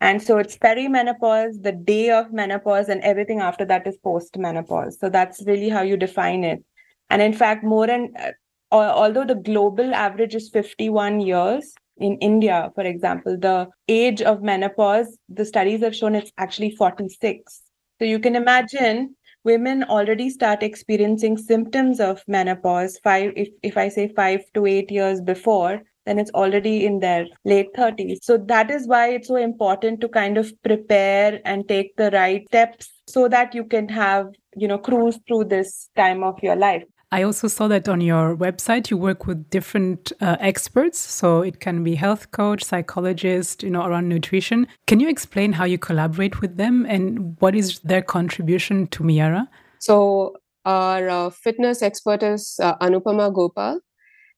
And 0.00 0.22
so 0.22 0.38
it's 0.38 0.56
perimenopause, 0.56 1.60
the 1.62 1.72
day 1.72 2.10
of 2.10 2.32
menopause, 2.32 2.88
and 2.88 3.02
everything 3.02 3.40
after 3.40 3.64
that 3.66 3.86
is 3.86 3.98
post-menopause. 3.98 4.98
So 4.98 5.10
that's 5.10 5.42
really 5.44 5.68
how 5.68 5.82
you 5.82 5.96
define 5.96 6.44
it. 6.44 6.64
And 7.10 7.20
in 7.20 7.32
fact, 7.32 7.64
more 7.64 7.90
and 7.90 8.16
uh, 8.16 8.76
although 8.76 9.24
the 9.24 9.34
global 9.34 9.92
average 9.92 10.36
is 10.36 10.50
51 10.50 11.20
years, 11.20 11.74
in 11.98 12.16
India, 12.18 12.70
for 12.74 12.84
example, 12.84 13.36
the 13.38 13.68
age 13.88 14.22
of 14.22 14.40
menopause, 14.40 15.18
the 15.28 15.44
studies 15.44 15.82
have 15.82 15.94
shown 15.94 16.14
it's 16.14 16.32
actually 16.38 16.74
46. 16.76 17.62
So 17.98 18.06
you 18.06 18.18
can 18.18 18.36
imagine 18.36 19.16
women 19.44 19.84
already 19.84 20.28
start 20.30 20.62
experiencing 20.62 21.36
symptoms 21.36 22.00
of 22.00 22.22
menopause 22.26 22.98
five 23.02 23.32
if, 23.36 23.48
if 23.62 23.76
i 23.76 23.88
say 23.88 24.08
five 24.14 24.40
to 24.54 24.66
eight 24.66 24.90
years 24.90 25.20
before 25.20 25.82
then 26.06 26.18
it's 26.18 26.30
already 26.32 26.86
in 26.86 26.98
their 26.98 27.26
late 27.44 27.72
30s 27.76 28.18
so 28.22 28.36
that 28.36 28.70
is 28.70 28.86
why 28.86 29.08
it's 29.08 29.28
so 29.28 29.36
important 29.36 30.00
to 30.00 30.08
kind 30.08 30.38
of 30.38 30.52
prepare 30.62 31.40
and 31.44 31.68
take 31.68 31.94
the 31.96 32.10
right 32.10 32.46
steps 32.48 32.90
so 33.06 33.28
that 33.28 33.54
you 33.54 33.64
can 33.64 33.88
have 33.88 34.26
you 34.56 34.68
know 34.68 34.78
cruise 34.78 35.18
through 35.26 35.44
this 35.44 35.88
time 35.96 36.22
of 36.22 36.42
your 36.42 36.56
life 36.56 36.84
I 37.12 37.22
also 37.24 37.48
saw 37.48 37.66
that 37.68 37.88
on 37.88 38.00
your 38.00 38.36
website 38.36 38.88
you 38.88 38.96
work 38.96 39.26
with 39.26 39.50
different 39.50 40.12
uh, 40.20 40.36
experts. 40.38 40.98
So 40.98 41.42
it 41.42 41.58
can 41.58 41.82
be 41.82 41.96
health 41.96 42.30
coach, 42.30 42.62
psychologist, 42.62 43.64
you 43.64 43.70
know, 43.70 43.84
around 43.84 44.08
nutrition. 44.08 44.68
Can 44.86 45.00
you 45.00 45.08
explain 45.08 45.52
how 45.52 45.64
you 45.64 45.76
collaborate 45.76 46.40
with 46.40 46.56
them 46.56 46.86
and 46.88 47.36
what 47.40 47.56
is 47.56 47.80
their 47.80 48.02
contribution 48.02 48.86
to 48.88 49.02
Miara? 49.02 49.48
So 49.80 50.36
our 50.64 51.08
uh, 51.08 51.30
fitness 51.30 51.82
expert 51.82 52.22
is 52.22 52.60
uh, 52.62 52.76
Anupama 52.78 53.34
Gopal, 53.34 53.80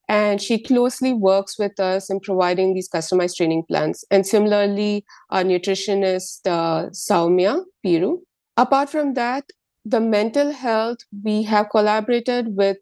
and 0.07 0.41
she 0.41 0.57
closely 0.57 1.13
works 1.13 1.59
with 1.59 1.79
us 1.79 2.09
in 2.09 2.21
providing 2.21 2.73
these 2.73 2.89
customized 2.89 3.35
training 3.35 3.63
plans. 3.67 4.03
And 4.09 4.25
similarly, 4.25 5.05
our 5.29 5.43
nutritionist 5.43 6.47
uh, 6.47 6.89
Saumya 6.89 7.63
Piru. 7.83 8.19
Apart 8.57 8.89
from 8.89 9.13
that, 9.15 9.45
the 9.85 9.99
mental 9.99 10.51
health, 10.51 10.99
we 11.23 11.43
have 11.43 11.69
collaborated 11.69 12.55
with 12.55 12.77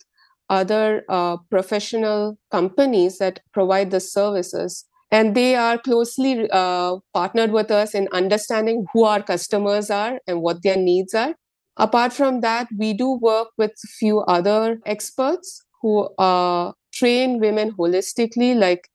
other 0.50 1.04
uh, 1.10 1.38
professional 1.50 2.38
companies 2.52 3.18
that 3.18 3.40
provide 3.54 3.92
the 3.92 4.00
services. 4.00 4.86
And 5.10 5.36
they 5.36 5.56
are 5.56 5.78
closely 5.78 6.50
uh, 6.52 6.98
partnered 7.14 7.52
with 7.52 7.72
us 7.72 7.94
in 7.94 8.08
understanding 8.14 8.86
who 8.94 9.04
our 9.04 9.22
customers 9.22 9.90
are 9.90 10.20
and 10.28 10.42
what 10.42 10.64
their 10.64 10.78
needs 10.78 11.14
are. 11.14 11.36
Apart 11.78 12.14
from 12.14 12.42
that, 12.42 12.68
we 12.78 12.94
do 12.94 13.18
work 13.22 13.50
with 13.58 13.72
a 13.72 13.88
few 14.00 14.20
other 14.22 14.80
experts 14.86 15.64
who 15.82 16.04
uh, 16.16 16.72
train 16.94 17.40
women 17.40 17.72
holistically, 17.72 18.56
like 18.56 18.88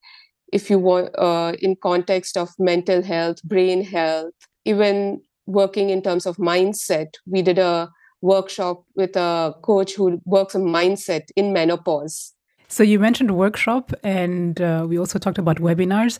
if 0.53 0.69
you 0.69 0.79
want, 0.79 1.09
uh, 1.17 1.53
in 1.59 1.75
context 1.81 2.37
of 2.37 2.49
mental 2.57 3.03
health, 3.03 3.41
brain 3.43 3.83
health, 3.83 4.33
even 4.65 5.21
working 5.45 5.89
in 5.89 6.01
terms 6.01 6.25
of 6.25 6.37
mindset. 6.37 7.07
We 7.25 7.41
did 7.41 7.57
a 7.57 7.89
workshop 8.21 8.83
with 8.95 9.15
a 9.15 9.53
coach 9.61 9.95
who 9.95 10.21
works 10.25 10.55
on 10.55 10.63
mindset 10.63 11.23
in 11.35 11.53
menopause. 11.53 12.33
So 12.69 12.83
you 12.83 12.99
mentioned 12.99 13.31
workshop, 13.31 13.93
and 14.03 14.59
uh, 14.59 14.85
we 14.87 14.99
also 14.99 15.19
talked 15.19 15.37
about 15.37 15.57
webinars. 15.57 16.19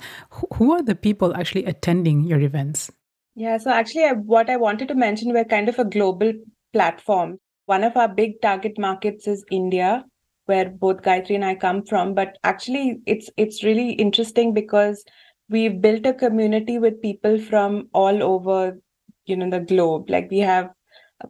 who 0.53 0.71
are 0.71 0.81
the 0.81 0.95
people 0.95 1.35
actually 1.35 1.65
attending 1.65 2.23
your 2.23 2.39
events? 2.39 2.89
Yeah, 3.35 3.57
so 3.57 3.69
actually, 3.69 4.05
I, 4.05 4.13
what 4.13 4.49
I 4.49 4.55
wanted 4.55 4.87
to 4.87 4.95
mention, 4.95 5.33
we're 5.33 5.45
kind 5.45 5.67
of 5.67 5.77
a 5.77 5.85
global 5.85 6.31
platform. 6.71 7.37
One 7.65 7.83
of 7.83 7.97
our 7.97 8.07
big 8.07 8.41
target 8.41 8.79
markets 8.79 9.27
is 9.27 9.43
India, 9.51 10.05
where 10.45 10.69
both 10.69 11.01
Gayatri 11.01 11.35
and 11.35 11.45
I 11.45 11.55
come 11.55 11.83
from. 11.83 12.13
But 12.13 12.37
actually, 12.45 13.01
it's 13.05 13.29
it's 13.35 13.63
really 13.63 13.91
interesting 13.91 14.53
because 14.53 15.03
we've 15.49 15.81
built 15.81 16.05
a 16.05 16.13
community 16.13 16.79
with 16.79 17.01
people 17.01 17.37
from 17.39 17.89
all 17.93 18.23
over, 18.23 18.79
you 19.25 19.35
know, 19.35 19.49
the 19.49 19.59
globe. 19.59 20.09
Like 20.09 20.31
we 20.31 20.39
have 20.39 20.69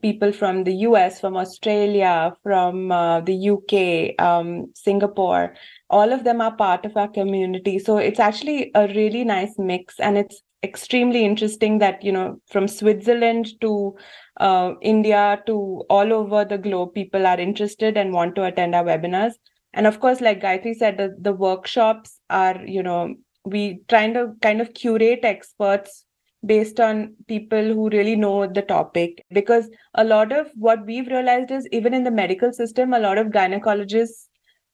people 0.01 0.31
from 0.31 0.63
the 0.63 0.73
US, 0.87 1.19
from 1.19 1.37
Australia, 1.37 2.33
from 2.43 2.91
uh, 2.91 3.21
the 3.21 3.49
UK, 3.49 4.21
um, 4.23 4.71
Singapore. 4.75 5.55
All 5.89 6.11
of 6.11 6.23
them 6.23 6.41
are 6.41 6.55
part 6.55 6.85
of 6.85 6.97
our 6.97 7.07
community. 7.07 7.79
So 7.79 7.97
it's 7.97 8.19
actually 8.19 8.71
a 8.75 8.87
really 8.87 9.23
nice 9.23 9.55
mix. 9.57 9.99
And 9.99 10.17
it's 10.17 10.41
extremely 10.63 11.23
interesting 11.23 11.79
that, 11.79 12.03
you 12.03 12.11
know, 12.11 12.41
from 12.47 12.67
Switzerland 12.67 13.59
to 13.61 13.95
uh, 14.39 14.73
India 14.81 15.41
to 15.45 15.83
all 15.89 16.11
over 16.11 16.43
the 16.43 16.57
globe, 16.57 16.93
people 16.93 17.25
are 17.25 17.39
interested 17.39 17.97
and 17.97 18.13
want 18.13 18.35
to 18.35 18.43
attend 18.43 18.75
our 18.75 18.83
webinars. 18.83 19.33
And 19.73 19.87
of 19.87 19.99
course, 19.99 20.21
like 20.21 20.41
Gayatri 20.41 20.75
said, 20.75 20.97
the, 20.97 21.15
the 21.19 21.33
workshops 21.33 22.19
are, 22.29 22.61
you 22.65 22.83
know, 22.83 23.15
we 23.45 23.79
trying 23.87 24.13
to 24.13 24.33
kind 24.41 24.59
of 24.59 24.73
curate 24.73 25.23
experts 25.23 26.03
based 26.45 26.79
on 26.79 27.15
people 27.27 27.73
who 27.73 27.89
really 27.89 28.15
know 28.15 28.47
the 28.47 28.61
topic. 28.61 29.23
Because 29.31 29.69
a 29.95 30.03
lot 30.03 30.31
of 30.31 30.49
what 30.55 30.85
we've 30.85 31.07
realized 31.07 31.51
is 31.51 31.67
even 31.71 31.93
in 31.93 32.03
the 32.03 32.11
medical 32.11 32.53
system 32.53 32.93
a 32.93 32.99
lot 32.99 33.17
of 33.17 33.27
gynecologists 33.27 34.27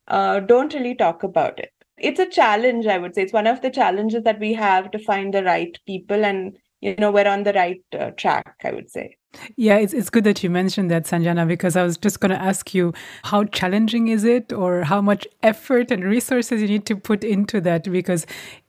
uh, 0.08 0.40
don't 0.42 0.74
really 0.74 0.96
talk 0.96 1.24
about 1.24 1.60
it. 1.60 1.72
It's 1.98 2.20
a 2.20 2.30
challenge 2.30 2.88
i 2.88 2.98
would 2.98 3.16
say. 3.16 3.22
It's 3.22 3.34
one 3.34 3.48
of 3.48 3.62
the 3.62 3.70
challenges 3.70 4.24
that 4.24 4.40
we 4.40 4.54
have 4.54 4.92
to 4.92 5.00
find 5.00 5.34
the 5.34 5.44
right 5.44 5.78
people 5.86 6.26
and 6.26 6.58
you 6.82 6.96
know 6.98 7.12
we're 7.12 7.28
on 7.28 7.44
the 7.44 7.54
right 7.54 7.82
uh, 7.98 8.12
track 8.12 8.56
i 8.64 8.72
would 8.72 8.90
say. 8.90 9.16
Yeah 9.56 9.78
it's, 9.78 9.94
it's 9.94 10.10
good 10.10 10.26
that 10.26 10.44
you 10.44 10.50
mentioned 10.50 10.92
that 10.92 11.06
sanjana 11.06 11.48
because 11.48 11.76
i 11.76 11.84
was 11.84 11.98
just 11.98 12.20
going 12.20 12.32
to 12.32 12.42
ask 12.42 12.74
you 12.74 12.94
how 13.24 13.44
challenging 13.46 14.08
is 14.10 14.24
it 14.24 14.52
or 14.52 14.84
how 14.84 15.02
much 15.02 15.28
effort 15.44 15.92
and 15.92 16.04
resources 16.04 16.62
you 16.62 16.68
need 16.68 16.86
to 16.88 16.96
put 16.96 17.24
into 17.24 17.62
that? 17.62 17.90
Because 17.90 18.26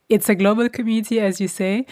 it's 0.07 0.29
a 0.29 0.35
global 0.35 0.69
community 0.69 1.19
as 1.19 1.41
you 1.41 1.47
say 1.47 1.85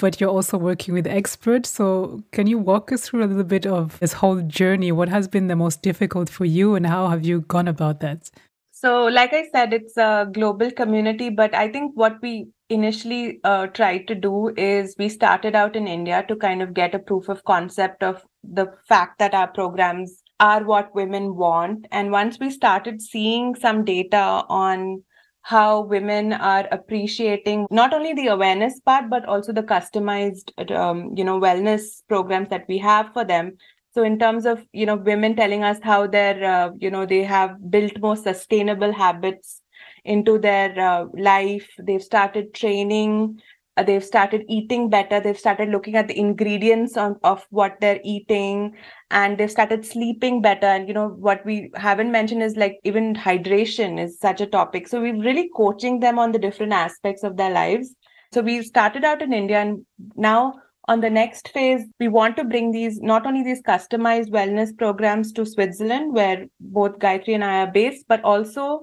but 0.00 0.20
you're 0.20 0.30
also 0.30 0.58
working 0.58 0.94
with 0.94 1.06
experts. 1.06 1.70
So, 1.70 2.22
can 2.32 2.46
you 2.46 2.58
walk 2.58 2.90
us 2.92 3.02
through 3.02 3.24
a 3.24 3.26
little 3.26 3.44
bit 3.44 3.66
of 3.66 3.98
this 4.00 4.14
whole 4.14 4.40
journey? 4.42 4.92
What 4.92 5.08
has 5.08 5.28
been 5.28 5.48
the 5.48 5.56
most 5.56 5.82
difficult 5.82 6.28
for 6.28 6.44
you, 6.44 6.74
and 6.74 6.86
how 6.86 7.08
have 7.08 7.24
you 7.24 7.42
gone 7.42 7.68
about 7.68 8.00
that? 8.00 8.30
So, 8.72 9.04
like 9.04 9.34
I 9.34 9.46
said, 9.52 9.74
it's 9.74 9.98
a 9.98 10.26
global 10.32 10.70
community, 10.70 11.28
but 11.28 11.54
I 11.54 11.70
think 11.70 11.92
what 11.94 12.16
we 12.22 12.48
initially 12.70 13.40
uh, 13.44 13.66
tried 13.66 14.06
to 14.08 14.14
do 14.14 14.54
is 14.56 14.94
we 14.98 15.08
started 15.10 15.54
out 15.54 15.76
in 15.76 15.86
India 15.86 16.24
to 16.28 16.36
kind 16.36 16.62
of 16.62 16.72
get 16.72 16.94
a 16.94 16.98
proof 16.98 17.28
of 17.28 17.44
concept 17.44 18.02
of 18.02 18.24
the 18.42 18.72
fact 18.88 19.18
that 19.18 19.34
our 19.34 19.48
programs 19.48 20.22
are 20.38 20.64
what 20.64 20.94
women 20.94 21.36
want. 21.36 21.86
And 21.90 22.10
once 22.10 22.38
we 22.38 22.50
started 22.50 23.02
seeing 23.02 23.54
some 23.54 23.84
data 23.84 24.44
on 24.48 25.02
how 25.50 25.80
women 25.80 26.32
are 26.32 26.68
appreciating 26.70 27.66
not 27.70 27.92
only 27.92 28.12
the 28.14 28.28
awareness 28.28 28.78
part 28.80 29.10
but 29.10 29.24
also 29.24 29.52
the 29.52 29.62
customized 29.62 30.52
um, 30.82 31.12
you 31.16 31.24
know 31.24 31.40
wellness 31.40 32.02
programs 32.08 32.48
that 32.50 32.66
we 32.68 32.78
have 32.78 33.12
for 33.12 33.24
them. 33.24 33.56
So 33.92 34.04
in 34.04 34.18
terms 34.20 34.46
of 34.46 34.64
you 34.72 34.86
know 34.86 34.96
women 34.96 35.34
telling 35.34 35.64
us 35.64 35.78
how 35.82 36.06
they're 36.06 36.44
uh, 36.44 36.70
you 36.78 36.90
know 36.90 37.04
they 37.04 37.24
have 37.24 37.56
built 37.70 37.98
more 38.00 38.16
sustainable 38.16 38.92
habits 38.92 39.62
into 40.04 40.38
their 40.38 40.78
uh, 40.78 41.06
life 41.14 41.68
they've 41.78 42.02
started 42.02 42.54
training 42.54 43.40
uh, 43.80 43.82
they've 43.82 44.04
started 44.04 44.44
eating 44.48 44.90
better. 44.90 45.20
They've 45.20 45.38
started 45.38 45.70
looking 45.70 45.96
at 45.96 46.06
the 46.06 46.18
ingredients 46.18 46.96
on, 46.96 47.16
of 47.24 47.46
what 47.50 47.76
they're 47.80 48.00
eating 48.04 48.74
and 49.10 49.38
they've 49.38 49.50
started 49.50 49.86
sleeping 49.86 50.42
better. 50.42 50.66
And 50.66 50.86
you 50.86 50.94
know 50.94 51.08
what 51.08 51.44
we 51.46 51.70
haven't 51.74 52.12
mentioned 52.12 52.42
is 52.42 52.56
like 52.56 52.78
even 52.84 53.14
hydration 53.14 53.98
is 53.98 54.18
such 54.20 54.40
a 54.40 54.46
topic. 54.46 54.86
So 54.86 55.00
we're 55.00 55.20
really 55.20 55.50
coaching 55.56 56.00
them 56.00 56.18
on 56.18 56.32
the 56.32 56.38
different 56.38 56.72
aspects 56.72 57.22
of 57.22 57.36
their 57.36 57.50
lives. 57.50 57.94
So 58.32 58.42
we 58.42 58.62
started 58.62 59.04
out 59.04 59.22
in 59.22 59.32
india 59.32 59.58
and 59.60 59.84
now 60.14 60.54
on 60.86 61.00
the 61.00 61.10
next 61.10 61.48
phase 61.48 61.82
we 61.98 62.08
want 62.08 62.36
to 62.36 62.44
bring 62.44 62.70
these 62.70 63.00
not 63.00 63.26
only 63.26 63.42
these 63.42 63.62
customized 63.62 64.30
wellness 64.30 64.76
programs 64.78 65.32
to 65.32 65.44
switzerland 65.44 66.14
where 66.14 66.46
both 66.60 66.98
gayatri 67.00 67.34
and 67.34 67.44
i 67.44 67.58
are 67.62 67.70
based 67.70 68.06
but 68.08 68.22
also 68.22 68.80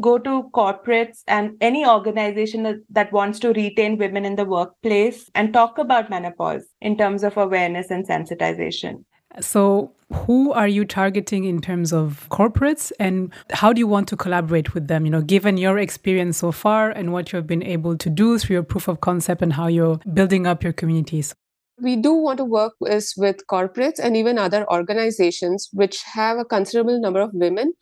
go 0.00 0.18
to 0.18 0.50
corporates 0.54 1.22
and 1.26 1.56
any 1.60 1.86
organization 1.86 2.62
that, 2.62 2.76
that 2.90 3.12
wants 3.12 3.38
to 3.40 3.52
retain 3.52 3.98
women 3.98 4.24
in 4.24 4.36
the 4.36 4.44
workplace 4.44 5.30
and 5.34 5.52
talk 5.52 5.78
about 5.78 6.10
menopause 6.10 6.66
in 6.80 6.96
terms 6.96 7.24
of 7.24 7.36
awareness 7.36 7.90
and 7.90 8.06
sensitization. 8.06 9.04
So, 9.40 9.92
who 10.10 10.52
are 10.52 10.68
you 10.68 10.86
targeting 10.86 11.44
in 11.44 11.60
terms 11.60 11.92
of 11.92 12.26
corporates 12.30 12.90
and 12.98 13.30
how 13.50 13.74
do 13.74 13.78
you 13.78 13.86
want 13.86 14.08
to 14.08 14.16
collaborate 14.16 14.72
with 14.72 14.88
them? 14.88 15.04
You 15.04 15.10
know, 15.10 15.20
given 15.20 15.58
your 15.58 15.78
experience 15.78 16.38
so 16.38 16.50
far 16.50 16.90
and 16.90 17.12
what 17.12 17.32
you've 17.32 17.46
been 17.46 17.62
able 17.62 17.96
to 17.98 18.08
do 18.08 18.38
through 18.38 18.54
your 18.54 18.62
proof 18.62 18.88
of 18.88 19.02
concept 19.02 19.42
and 19.42 19.52
how 19.52 19.66
you're 19.66 19.98
building 20.14 20.46
up 20.46 20.62
your 20.62 20.72
communities. 20.72 21.34
We 21.80 21.96
do 21.96 22.14
want 22.14 22.38
to 22.38 22.44
work 22.44 22.72
with, 22.80 23.12
with 23.16 23.46
corporates 23.48 24.00
and 24.02 24.16
even 24.16 24.38
other 24.38 24.66
organizations 24.72 25.68
which 25.72 26.02
have 26.14 26.38
a 26.38 26.44
considerable 26.44 26.98
number 26.98 27.20
of 27.20 27.30
women. 27.34 27.74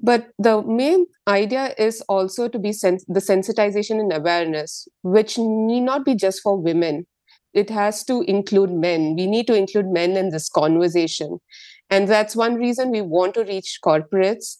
But 0.00 0.28
the 0.38 0.62
main 0.62 1.06
idea 1.26 1.74
is 1.76 2.02
also 2.08 2.48
to 2.48 2.58
be 2.58 2.70
the 2.70 3.20
sensitization 3.20 4.00
and 4.00 4.12
awareness, 4.12 4.86
which 5.02 5.38
need 5.38 5.80
not 5.80 6.04
be 6.04 6.14
just 6.14 6.40
for 6.42 6.56
women 6.56 7.06
it 7.54 7.70
has 7.70 8.04
to 8.04 8.22
include 8.22 8.70
men. 8.70 9.16
We 9.16 9.26
need 9.26 9.46
to 9.46 9.54
include 9.54 9.86
men 9.86 10.16
in 10.16 10.30
this 10.30 10.48
conversation. 10.48 11.38
And 11.90 12.06
that's 12.06 12.36
one 12.36 12.54
reason 12.54 12.90
we 12.90 13.00
want 13.00 13.34
to 13.34 13.44
reach 13.44 13.78
corporates 13.84 14.56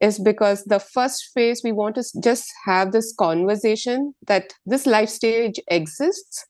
is 0.00 0.18
because 0.18 0.64
the 0.64 0.80
first 0.80 1.30
phase 1.32 1.62
we 1.64 1.72
want 1.72 1.94
to 1.94 2.04
just 2.22 2.50
have 2.66 2.92
this 2.92 3.14
conversation 3.16 4.12
that 4.26 4.52
this 4.66 4.86
life 4.86 5.08
stage 5.08 5.60
exists. 5.68 6.44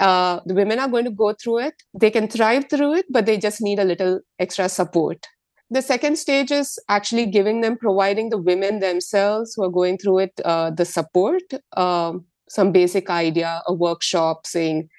Uh, 0.00 0.40
the 0.46 0.54
women 0.54 0.78
are 0.78 0.88
going 0.88 1.04
to 1.04 1.10
go 1.10 1.32
through 1.32 1.58
it. 1.58 1.74
They 1.98 2.10
can 2.10 2.26
thrive 2.28 2.68
through 2.68 2.94
it, 2.94 3.06
but 3.08 3.24
they 3.24 3.38
just 3.38 3.60
need 3.60 3.78
a 3.78 3.84
little 3.84 4.20
extra 4.38 4.68
support. 4.68 5.26
The 5.72 5.80
second 5.80 6.16
stage 6.16 6.50
is 6.50 6.78
actually 6.90 7.24
giving 7.24 7.62
them, 7.62 7.78
providing 7.78 8.28
the 8.28 8.36
women 8.36 8.80
themselves 8.80 9.54
who 9.54 9.64
are 9.64 9.70
going 9.70 9.96
through 9.96 10.18
it 10.18 10.40
uh, 10.44 10.70
the 10.70 10.84
support, 10.84 11.42
um, 11.78 12.26
some 12.46 12.72
basic 12.72 13.08
idea, 13.08 13.62
a 13.66 13.72
workshop 13.72 14.46
saying, 14.46 14.90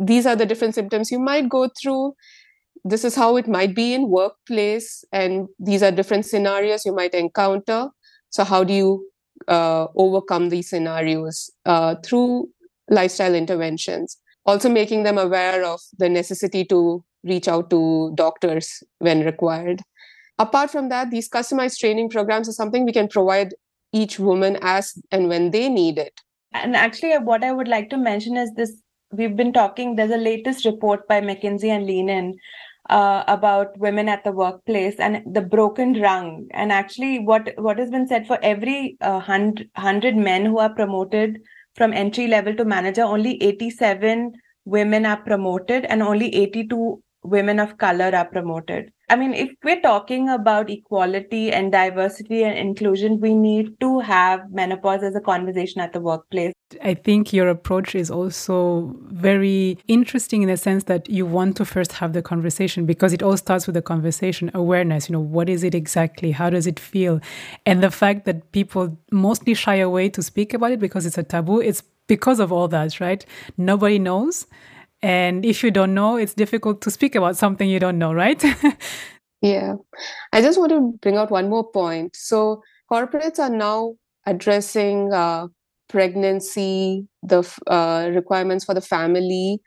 these 0.00 0.26
are 0.26 0.34
the 0.34 0.46
different 0.46 0.74
symptoms 0.74 1.12
you 1.12 1.20
might 1.20 1.48
go 1.48 1.68
through. 1.80 2.14
This 2.84 3.04
is 3.04 3.14
how 3.14 3.36
it 3.36 3.46
might 3.46 3.72
be 3.76 3.94
in 3.94 4.08
workplace 4.08 5.04
and 5.12 5.46
these 5.60 5.80
are 5.80 5.92
different 5.92 6.26
scenarios 6.26 6.84
you 6.84 6.92
might 6.92 7.14
encounter. 7.14 7.90
So 8.30 8.42
how 8.42 8.64
do 8.64 8.72
you 8.72 9.08
uh, 9.46 9.86
overcome 9.94 10.48
these 10.48 10.70
scenarios 10.70 11.52
uh, 11.66 11.94
through 12.04 12.48
lifestyle 12.88 13.36
interventions? 13.36 14.16
Also 14.44 14.68
making 14.68 15.04
them 15.04 15.18
aware 15.18 15.64
of 15.64 15.80
the 15.98 16.08
necessity 16.08 16.64
to 16.64 17.04
reach 17.22 17.46
out 17.46 17.70
to 17.70 18.10
doctors 18.16 18.82
when 18.98 19.24
required 19.24 19.82
apart 20.44 20.70
from 20.74 20.88
that 20.88 21.10
these 21.10 21.28
customized 21.38 21.78
training 21.78 22.10
programs 22.16 22.48
are 22.48 22.58
something 22.60 22.84
we 22.84 22.98
can 23.00 23.08
provide 23.16 23.54
each 23.92 24.18
woman 24.18 24.58
as 24.74 24.92
and 25.10 25.28
when 25.28 25.50
they 25.56 25.68
need 25.68 25.98
it 26.06 26.20
and 26.52 26.76
actually 26.84 27.16
what 27.32 27.44
i 27.50 27.52
would 27.58 27.74
like 27.76 27.90
to 27.90 28.04
mention 28.10 28.36
is 28.44 28.54
this 28.60 28.78
we've 29.12 29.36
been 29.36 29.52
talking, 29.52 29.96
there's 29.96 30.10
a 30.10 30.16
latest 30.16 30.64
report 30.64 31.06
by 31.08 31.20
McKinsey 31.20 31.68
and 31.68 31.86
Lean 31.86 32.38
uh, 32.88 33.24
about 33.28 33.76
women 33.78 34.08
at 34.08 34.24
the 34.24 34.32
workplace 34.32 34.96
and 34.98 35.22
the 35.34 35.40
broken 35.40 36.00
rung. 36.00 36.46
And 36.52 36.72
actually, 36.72 37.18
what, 37.18 37.52
what 37.56 37.78
has 37.78 37.90
been 37.90 38.06
said 38.06 38.26
for 38.26 38.38
every 38.42 38.96
uh, 39.00 39.20
100 39.26 40.16
men 40.16 40.44
who 40.44 40.58
are 40.58 40.74
promoted 40.74 41.40
from 41.74 41.92
entry 41.92 42.26
level 42.26 42.54
to 42.54 42.64
manager, 42.64 43.02
only 43.02 43.42
87 43.42 44.32
women 44.64 45.06
are 45.06 45.18
promoted 45.18 45.84
and 45.86 46.02
only 46.02 46.34
82 46.34 47.02
women 47.22 47.58
of 47.58 47.78
color 47.78 48.10
are 48.14 48.26
promoted. 48.26 48.92
I 49.10 49.16
mean, 49.16 49.34
if 49.34 49.50
we're 49.64 49.80
talking 49.80 50.28
about 50.28 50.70
equality 50.70 51.50
and 51.50 51.72
diversity 51.72 52.44
and 52.44 52.56
inclusion, 52.56 53.18
we 53.20 53.34
need 53.34 53.78
to 53.80 53.98
have 53.98 54.48
menopause 54.52 55.02
as 55.02 55.16
a 55.16 55.20
conversation 55.20 55.80
at 55.80 55.92
the 55.92 56.00
workplace. 56.00 56.52
I 56.80 56.94
think 56.94 57.32
your 57.32 57.48
approach 57.48 57.96
is 57.96 58.08
also 58.08 58.94
very 59.08 59.78
interesting 59.88 60.42
in 60.42 60.48
the 60.48 60.56
sense 60.56 60.84
that 60.84 61.10
you 61.10 61.26
want 61.26 61.56
to 61.56 61.64
first 61.64 61.90
have 61.94 62.12
the 62.12 62.22
conversation 62.22 62.86
because 62.86 63.12
it 63.12 63.20
all 63.20 63.36
starts 63.36 63.66
with 63.66 63.74
the 63.74 63.82
conversation 63.82 64.48
awareness. 64.54 65.08
You 65.08 65.14
know, 65.14 65.20
what 65.20 65.48
is 65.48 65.64
it 65.64 65.74
exactly? 65.74 66.30
How 66.30 66.48
does 66.48 66.68
it 66.68 66.78
feel? 66.78 67.20
And 67.66 67.82
the 67.82 67.90
fact 67.90 68.26
that 68.26 68.52
people 68.52 68.96
mostly 69.10 69.54
shy 69.54 69.74
away 69.76 70.08
to 70.10 70.22
speak 70.22 70.54
about 70.54 70.70
it 70.70 70.78
because 70.78 71.04
it's 71.04 71.18
a 71.18 71.24
taboo, 71.24 71.60
it's 71.60 71.82
because 72.06 72.38
of 72.38 72.52
all 72.52 72.68
that, 72.68 73.00
right? 73.00 73.26
Nobody 73.56 73.98
knows. 73.98 74.46
And 75.02 75.44
if 75.44 75.62
you 75.62 75.70
don't 75.70 75.94
know, 75.94 76.16
it's 76.16 76.34
difficult 76.34 76.82
to 76.82 76.90
speak 76.90 77.14
about 77.14 77.36
something 77.36 77.68
you 77.68 77.78
don't 77.78 77.98
know, 77.98 78.12
right? 78.12 78.42
yeah. 79.42 79.74
I 80.32 80.42
just 80.42 80.58
want 80.58 80.72
to 80.72 80.92
bring 81.00 81.16
out 81.16 81.30
one 81.30 81.48
more 81.48 81.70
point. 81.70 82.14
So, 82.16 82.62
corporates 82.90 83.38
are 83.38 83.50
now 83.50 83.94
addressing 84.26 85.12
uh, 85.12 85.48
pregnancy, 85.88 87.06
the 87.22 87.42
uh, 87.66 88.10
requirements 88.14 88.64
for 88.64 88.74
the 88.74 88.80
family. 88.80 89.60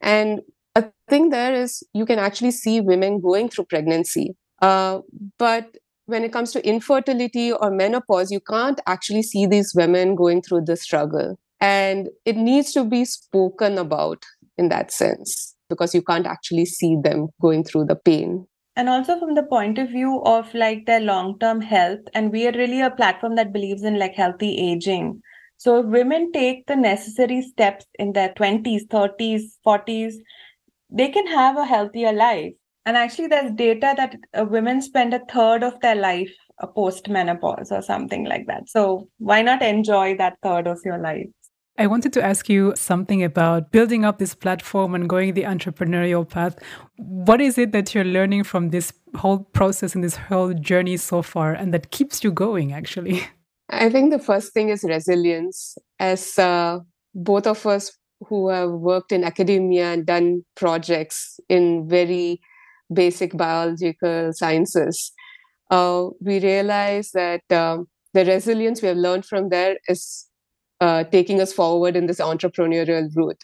And 0.00 0.40
a 0.74 0.84
thing 1.08 1.30
there 1.30 1.54
is 1.54 1.82
you 1.92 2.06
can 2.06 2.18
actually 2.18 2.50
see 2.50 2.80
women 2.80 3.20
going 3.20 3.48
through 3.48 3.64
pregnancy. 3.64 4.36
Uh, 4.62 5.00
but 5.38 5.76
when 6.06 6.22
it 6.22 6.32
comes 6.32 6.52
to 6.52 6.66
infertility 6.66 7.52
or 7.52 7.70
menopause, 7.70 8.30
you 8.30 8.40
can't 8.40 8.80
actually 8.86 9.22
see 9.22 9.46
these 9.46 9.72
women 9.74 10.14
going 10.14 10.40
through 10.40 10.62
the 10.62 10.76
struggle. 10.76 11.36
And 11.60 12.10
it 12.24 12.36
needs 12.36 12.72
to 12.72 12.84
be 12.84 13.04
spoken 13.04 13.78
about 13.78 14.24
in 14.58 14.68
that 14.68 14.90
sense 14.90 15.54
because 15.68 15.94
you 15.94 16.02
can't 16.02 16.26
actually 16.26 16.64
see 16.64 16.96
them 17.02 17.28
going 17.40 17.64
through 17.64 17.84
the 17.86 17.96
pain. 17.96 18.46
And 18.76 18.88
also 18.88 19.18
from 19.18 19.34
the 19.34 19.42
point 19.42 19.78
of 19.78 19.88
view 19.88 20.22
of 20.24 20.52
like 20.54 20.84
their 20.86 21.00
long 21.00 21.38
term 21.38 21.60
health 21.60 22.00
and 22.14 22.30
we 22.30 22.46
are 22.46 22.52
really 22.52 22.80
a 22.80 22.90
platform 22.90 23.34
that 23.36 23.52
believes 23.52 23.82
in 23.82 23.98
like 23.98 24.14
healthy 24.14 24.56
aging. 24.56 25.20
So 25.56 25.80
if 25.80 25.86
women 25.86 26.30
take 26.32 26.66
the 26.66 26.76
necessary 26.76 27.40
steps 27.40 27.86
in 27.98 28.12
their 28.12 28.34
20s 28.34 28.86
30s 28.86 29.58
40s 29.66 30.14
they 30.90 31.08
can 31.08 31.26
have 31.26 31.56
a 31.56 31.64
healthier 31.64 32.12
life. 32.12 32.52
And 32.84 32.96
actually 32.96 33.28
there's 33.28 33.50
data 33.52 33.94
that 33.96 34.16
uh, 34.38 34.44
women 34.44 34.80
spend 34.82 35.14
a 35.14 35.24
third 35.30 35.64
of 35.64 35.80
their 35.80 35.96
life 35.96 36.32
uh, 36.62 36.66
post 36.66 37.08
menopause 37.08 37.72
or 37.72 37.82
something 37.82 38.24
like 38.24 38.46
that. 38.46 38.68
So 38.68 39.08
why 39.18 39.42
not 39.42 39.62
enjoy 39.62 40.16
that 40.18 40.36
third 40.42 40.66
of 40.66 40.80
your 40.84 40.98
life 40.98 41.26
I 41.78 41.86
wanted 41.86 42.12
to 42.14 42.24
ask 42.24 42.48
you 42.48 42.72
something 42.74 43.22
about 43.22 43.70
building 43.70 44.04
up 44.04 44.18
this 44.18 44.34
platform 44.34 44.94
and 44.94 45.08
going 45.08 45.34
the 45.34 45.42
entrepreneurial 45.42 46.28
path. 46.28 46.58
What 46.96 47.40
is 47.40 47.58
it 47.58 47.72
that 47.72 47.94
you're 47.94 48.04
learning 48.04 48.44
from 48.44 48.70
this 48.70 48.92
whole 49.14 49.40
process 49.40 49.94
and 49.94 50.02
this 50.02 50.16
whole 50.16 50.54
journey 50.54 50.96
so 50.96 51.20
far 51.20 51.52
and 51.52 51.74
that 51.74 51.90
keeps 51.90 52.24
you 52.24 52.32
going 52.32 52.72
actually? 52.72 53.22
I 53.68 53.90
think 53.90 54.10
the 54.10 54.18
first 54.18 54.54
thing 54.54 54.70
is 54.70 54.84
resilience. 54.84 55.76
As 55.98 56.38
uh, 56.38 56.78
both 57.14 57.46
of 57.46 57.66
us 57.66 57.92
who 58.26 58.48
have 58.48 58.70
worked 58.70 59.12
in 59.12 59.24
academia 59.24 59.92
and 59.92 60.06
done 60.06 60.44
projects 60.54 61.38
in 61.48 61.86
very 61.88 62.40
basic 62.92 63.36
biological 63.36 64.32
sciences, 64.32 65.12
uh, 65.70 66.06
we 66.20 66.40
realize 66.40 67.10
that 67.10 67.42
um, 67.50 67.88
the 68.14 68.24
resilience 68.24 68.80
we 68.80 68.88
have 68.88 68.96
learned 68.96 69.26
from 69.26 69.50
there 69.50 69.76
is 69.88 70.25
uh, 70.80 71.04
taking 71.04 71.40
us 71.40 71.52
forward 71.52 71.96
in 71.96 72.06
this 72.06 72.20
entrepreneurial 72.20 73.08
route. 73.14 73.42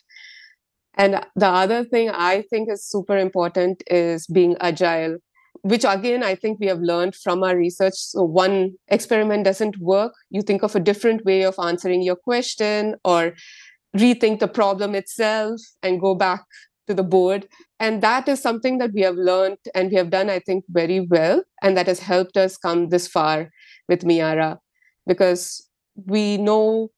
And 0.94 1.24
the 1.34 1.48
other 1.48 1.84
thing 1.84 2.10
I 2.10 2.44
think 2.50 2.70
is 2.70 2.86
super 2.86 3.16
important 3.16 3.82
is 3.86 4.26
being 4.26 4.56
agile, 4.60 5.16
which 5.62 5.84
again, 5.84 6.22
I 6.22 6.34
think 6.34 6.60
we 6.60 6.66
have 6.66 6.80
learned 6.80 7.14
from 7.14 7.42
our 7.42 7.56
research. 7.56 7.94
So, 7.94 8.22
one 8.22 8.72
experiment 8.88 9.44
doesn't 9.44 9.78
work. 9.78 10.12
You 10.30 10.42
think 10.42 10.62
of 10.62 10.76
a 10.76 10.80
different 10.80 11.24
way 11.24 11.42
of 11.42 11.54
answering 11.58 12.02
your 12.02 12.16
question 12.16 12.96
or 13.04 13.34
rethink 13.96 14.40
the 14.40 14.48
problem 14.48 14.94
itself 14.94 15.60
and 15.82 16.00
go 16.00 16.14
back 16.14 16.44
to 16.88 16.94
the 16.94 17.02
board. 17.02 17.46
And 17.80 18.02
that 18.02 18.28
is 18.28 18.40
something 18.40 18.78
that 18.78 18.92
we 18.92 19.02
have 19.02 19.16
learned 19.16 19.58
and 19.74 19.90
we 19.90 19.96
have 19.96 20.10
done, 20.10 20.30
I 20.30 20.40
think, 20.40 20.64
very 20.68 21.00
well. 21.00 21.42
And 21.62 21.76
that 21.76 21.86
has 21.86 22.00
helped 22.00 22.36
us 22.36 22.56
come 22.56 22.88
this 22.88 23.08
far 23.08 23.50
with 23.88 24.02
Miyara 24.02 24.58
because 25.06 25.66
we 26.06 26.36
know 26.36 26.90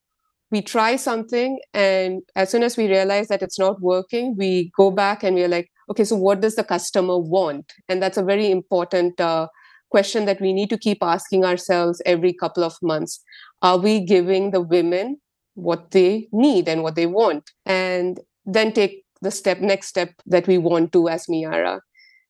we 0.55 0.63
try 0.63 0.97
something 0.97 1.59
and 1.75 2.23
as 2.37 2.51
soon 2.51 2.63
as 2.63 2.77
we 2.77 2.89
realize 2.89 3.29
that 3.29 3.43
it's 3.43 3.59
not 3.59 3.81
working 3.93 4.35
we 4.43 4.51
go 4.77 4.91
back 4.91 5.25
and 5.25 5.35
we're 5.35 5.55
like 5.57 5.69
okay 5.91 6.05
so 6.05 6.17
what 6.17 6.41
does 6.41 6.57
the 6.57 6.65
customer 6.65 7.19
want? 7.19 7.73
And 7.89 8.03
that's 8.03 8.17
a 8.17 8.23
very 8.23 8.51
important 8.51 9.21
uh, 9.21 9.49
question 9.91 10.25
that 10.27 10.41
we 10.41 10.53
need 10.53 10.71
to 10.71 10.79
keep 10.79 11.03
asking 11.03 11.45
ourselves 11.45 12.03
every 12.07 12.33
couple 12.33 12.65
of 12.65 12.75
months. 12.83 13.23
Are 13.63 13.79
we 13.79 14.01
giving 14.01 14.51
the 14.51 14.61
women 14.61 15.19
what 15.55 15.91
they 15.91 16.29
need 16.33 16.69
and 16.69 16.83
what 16.83 16.97
they 16.97 17.07
want? 17.07 17.51
And 17.67 18.21
then 18.45 18.73
take 18.73 19.05
the 19.23 19.31
step 19.31 19.61
next 19.61 19.89
step 19.89 20.11
that 20.27 20.47
we 20.47 20.59
want 20.59 20.93
to 20.93 21.09
as 21.09 21.27
miyara. 21.27 21.81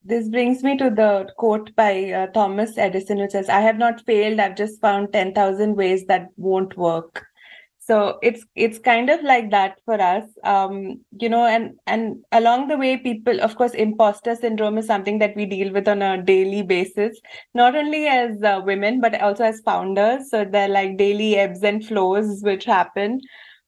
This 0.07 0.29
brings 0.29 0.63
me 0.63 0.77
to 0.77 0.91
the 0.91 1.29
quote 1.39 1.75
by 1.77 2.13
uh, 2.13 2.27
thomas 2.27 2.77
edison 2.77 3.19
which 3.21 3.31
says 3.31 3.49
i 3.49 3.61
have 3.61 3.79
not 3.79 4.05
failed. 4.05 4.39
I've 4.39 4.55
just 4.55 4.81
found 4.81 5.13
10000 5.15 5.77
ways 5.77 6.05
that 6.07 6.29
won't 6.37 6.77
work 6.77 7.25
so 7.87 8.19
it's 8.23 8.45
it's 8.55 8.79
kind 8.79 9.11
of 9.11 9.23
like 9.23 9.51
that 9.51 9.79
for 9.85 10.01
us. 10.01 10.25
Um, 10.43 11.01
you 11.21 11.29
know 11.29 11.45
and 11.45 11.75
and 11.87 12.25
along 12.33 12.69
the 12.69 12.79
way 12.79 12.97
people 12.97 13.41
of 13.43 13.57
course 13.57 13.73
imposter 13.75 14.35
syndrome 14.37 14.79
is 14.79 14.87
something 14.87 15.19
that 15.19 15.37
we 15.37 15.45
deal 15.45 15.73
with 15.73 15.87
on 15.89 16.01
a 16.01 16.23
daily 16.23 16.63
basis 16.63 17.21
not 17.55 17.77
only 17.77 18.07
as 18.07 18.43
uh, 18.43 18.63
women 18.65 19.01
but 19.01 19.21
also 19.21 19.45
as 19.45 19.61
founders. 19.61 20.31
So 20.31 20.45
they're 20.45 20.69
like 20.69 20.97
daily 20.97 21.37
ebbs 21.37 21.63
and 21.63 21.85
flows 21.85 22.41
which 22.43 22.65
happen. 22.65 23.21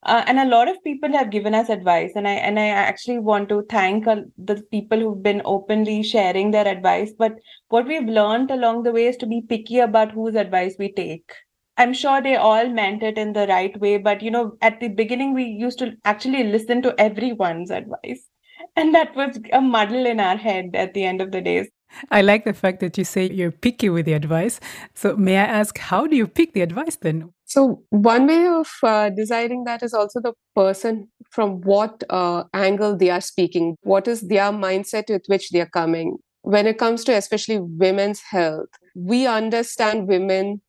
Uh, 0.03 0.23
and 0.27 0.39
a 0.39 0.45
lot 0.47 0.69
of 0.69 0.83
people 0.85 1.11
have 1.13 1.31
given 1.31 1.55
us 1.55 1.69
advice. 1.69 2.13
And 2.15 2.27
i 2.29 2.33
and 2.33 2.59
i 2.59 2.69
actually 2.69 3.19
want 3.19 3.49
to 3.51 3.63
thank 3.69 4.07
uh, 4.07 4.23
the 4.39 4.63
people 4.71 4.99
who've 4.99 5.23
been 5.23 5.43
openly 5.45 6.03
sharing 6.03 6.53
their 6.53 6.67
advice. 6.67 7.13
But 7.19 7.35
what 7.69 7.87
we've 7.87 8.09
learned 8.09 8.51
along 8.51 8.85
the 8.85 8.93
way 8.93 9.07
is 9.09 9.17
to 9.19 9.27
be 9.27 9.43
picky 9.43 9.81
about 9.81 10.13
whose 10.13 10.35
advice 10.37 10.77
we 10.79 10.93
take 10.93 11.33
i'm 11.79 11.93
sure 11.93 12.23
they 12.23 12.37
all 12.37 12.69
meant 12.69 13.03
it 13.03 13.19
in 13.19 13.33
the 13.33 13.47
right 13.47 13.79
way 13.81 13.97
but 13.99 14.23
you 14.23 14.31
know 14.31 14.57
at 14.61 14.81
the 14.81 14.89
beginning 14.89 15.35
we 15.35 15.45
used 15.45 15.79
to 15.79 15.93
actually 16.05 16.45
listen 16.45 16.83
to 16.83 16.95
everyone's 16.99 17.71
advice 17.71 18.27
and 18.77 18.95
that 18.95 19.15
was 19.15 19.39
a 19.53 19.61
muddle 19.61 20.07
in 20.07 20.21
our 20.21 20.37
head 20.37 20.71
at 20.75 20.95
the 20.95 21.05
end 21.05 21.21
of 21.21 21.33
the 21.33 21.41
day 21.41 21.67
I 22.11 22.21
like 22.21 22.45
the 22.45 22.53
fact 22.53 22.81
that 22.81 22.99
you 22.99 23.05
say 23.05 23.31
you're 23.31 23.51
picky 23.53 23.89
with 23.89 24.07
the 24.07 24.13
advice. 24.13 24.61
So, 24.95 25.17
may 25.17 25.39
I 25.39 25.45
ask, 25.45 25.79
how 25.79 26.07
do 26.07 26.17
you 26.17 26.27
pick 26.27 26.53
the 26.53 26.63
advice 26.63 26.97
then? 26.97 27.33
So, 27.45 27.83
one 27.91 28.27
way 28.27 28.47
of 28.47 28.69
uh, 28.83 29.11
deciding 29.11 29.65
that 29.65 29.83
is 29.83 29.95
also 29.95 30.21
the 30.21 30.33
person 30.55 31.09
from 31.31 31.61
what 31.63 32.03
uh, 32.11 32.45
angle 32.53 32.97
they 32.97 33.11
are 33.11 33.21
speaking, 33.21 33.77
what 33.83 34.09
is 34.09 34.23
their 34.23 34.53
mindset 34.53 35.09
with 35.09 35.23
which 35.27 35.51
they 35.51 35.61
are 35.61 35.71
coming. 35.71 36.19
When 36.43 36.67
it 36.67 36.79
comes 36.79 37.03
to 37.05 37.13
especially 37.13 37.59
women's 37.59 38.21
health, 38.21 38.69
we 38.95 39.27
understand 39.27 40.07
women 40.07 40.61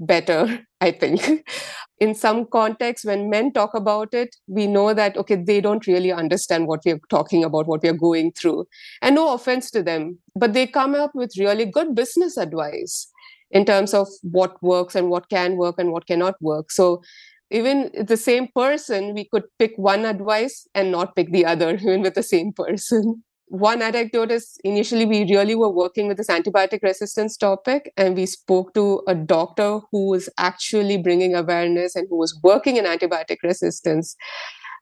better, 0.00 0.60
I 0.80 0.90
think. 0.90 1.46
In 1.98 2.14
some 2.14 2.46
contexts, 2.46 3.04
when 3.04 3.28
men 3.28 3.52
talk 3.52 3.74
about 3.74 4.14
it, 4.14 4.34
we 4.46 4.66
know 4.66 4.94
that, 4.94 5.18
okay, 5.18 5.36
they 5.36 5.60
don't 5.60 5.86
really 5.86 6.10
understand 6.10 6.66
what 6.66 6.80
we're 6.84 7.00
talking 7.10 7.44
about, 7.44 7.66
what 7.66 7.82
we're 7.82 7.92
going 7.92 8.32
through. 8.32 8.66
And 9.02 9.14
no 9.14 9.34
offense 9.34 9.70
to 9.72 9.82
them, 9.82 10.18
but 10.34 10.54
they 10.54 10.66
come 10.66 10.94
up 10.94 11.10
with 11.14 11.38
really 11.38 11.66
good 11.66 11.94
business 11.94 12.38
advice 12.38 13.10
in 13.50 13.66
terms 13.66 13.92
of 13.92 14.08
what 14.22 14.62
works 14.62 14.94
and 14.94 15.10
what 15.10 15.28
can 15.28 15.56
work 15.56 15.74
and 15.78 15.92
what 15.92 16.06
cannot 16.06 16.40
work. 16.40 16.70
So 16.70 17.02
even 17.50 17.90
the 17.92 18.16
same 18.16 18.48
person, 18.54 19.12
we 19.12 19.28
could 19.30 19.44
pick 19.58 19.72
one 19.76 20.06
advice 20.06 20.66
and 20.74 20.90
not 20.90 21.14
pick 21.16 21.32
the 21.32 21.44
other, 21.44 21.74
even 21.82 22.00
with 22.00 22.14
the 22.14 22.22
same 22.22 22.52
person 22.52 23.22
one 23.50 23.82
anecdote 23.82 24.30
is 24.30 24.56
initially 24.62 25.04
we 25.04 25.24
really 25.24 25.56
were 25.56 25.68
working 25.68 26.06
with 26.06 26.16
this 26.16 26.28
antibiotic 26.28 26.84
resistance 26.84 27.36
topic 27.36 27.92
and 27.96 28.14
we 28.14 28.24
spoke 28.24 28.72
to 28.74 29.02
a 29.08 29.14
doctor 29.14 29.80
who 29.90 30.06
was 30.08 30.28
actually 30.38 30.96
bringing 30.98 31.34
awareness 31.34 31.96
and 31.96 32.06
who 32.08 32.16
was 32.16 32.38
working 32.44 32.76
in 32.76 32.84
antibiotic 32.84 33.38
resistance. 33.42 34.14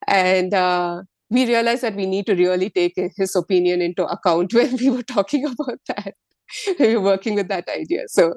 And 0.07 0.53
uh, 0.53 1.03
we 1.31 1.47
realized 1.47 1.83
that 1.83 1.95
we 1.95 2.05
need 2.05 2.27
to 2.27 2.35
really 2.35 2.69
take 2.69 2.93
his 3.17 3.35
opinion 3.35 3.81
into 3.81 4.05
account 4.07 4.53
when 4.55 4.77
we 4.77 4.91
were 4.91 5.03
talking 5.03 5.47
about 5.47 5.81
that. 5.89 6.15
We 6.79 6.97
were 6.97 7.03
working 7.03 7.35
with 7.35 7.49
that 7.49 7.69
idea. 7.69 8.05
So 8.09 8.35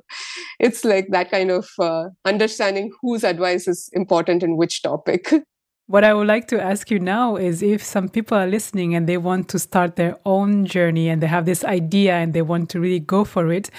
it's 0.60 0.84
like 0.84 1.08
that 1.12 1.32
kind 1.32 1.50
of 1.50 1.70
uh, 1.80 2.10
understanding 2.26 2.92
whose 3.02 3.24
advice 3.24 3.70
is 3.70 3.90
important 3.94 4.44
in 4.44 4.58
which 4.58 4.82
topic 4.82 5.32
What 5.88 6.04
I 6.04 6.14
would 6.14 6.28
like 6.28 6.48
to 6.50 6.62
ask 6.62 6.90
you 6.90 7.00
now 7.00 7.36
is 7.36 7.62
if 7.62 7.84
some 7.84 8.08
people 8.08 8.38
are 8.38 8.48
listening 8.48 8.96
and 8.96 9.08
they 9.08 9.18
want 9.18 9.50
to 9.50 9.60
start 9.60 9.98
their 9.98 10.18
own 10.26 10.66
journey 10.66 11.10
and 11.10 11.22
they 11.22 11.28
have 11.28 11.46
this 11.46 11.66
idea 11.66 12.14
and 12.14 12.34
they 12.34 12.42
want 12.42 12.70
to 12.70 12.80
really 12.80 13.00
go 13.00 13.26
for 13.26 13.52
it, 13.52 13.70